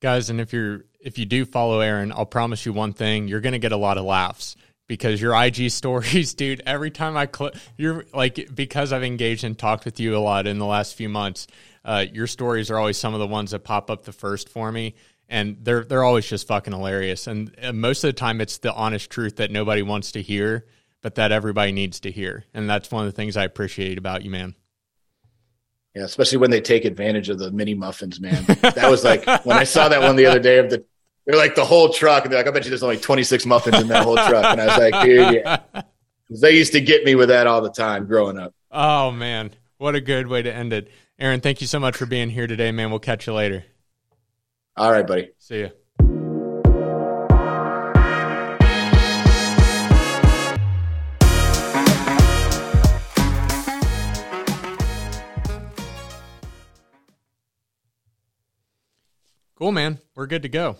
[0.00, 3.40] guys and if you're if you do follow aaron i'll promise you one thing you're
[3.40, 4.56] going to get a lot of laughs
[4.90, 9.56] because your IG stories, dude, every time I click, you're like, because I've engaged and
[9.56, 11.46] talked with you a lot in the last few months,
[11.84, 14.72] uh, your stories are always some of the ones that pop up the first for
[14.72, 14.96] me.
[15.28, 17.28] And they're, they're always just fucking hilarious.
[17.28, 20.66] And, and most of the time, it's the honest truth that nobody wants to hear,
[21.02, 22.44] but that everybody needs to hear.
[22.52, 24.56] And that's one of the things I appreciate about you, man.
[25.94, 28.44] Yeah, especially when they take advantage of the mini muffins, man.
[28.60, 30.84] That was like when I saw that one the other day of the
[31.26, 33.80] they're like the whole truck, and they're like, I bet you there's only 26 muffins
[33.80, 34.44] in that whole truck.
[34.44, 35.58] And I was like, dude, yeah.
[36.32, 38.54] They used to get me with that all the time growing up.
[38.70, 40.88] Oh man, what a good way to end it.
[41.18, 42.90] Aaron, thank you so much for being here today, man.
[42.90, 43.64] We'll catch you later.
[44.76, 45.30] All right, buddy.
[45.38, 45.70] See you.
[59.60, 59.98] Cool, man.
[60.14, 60.78] We're good to go.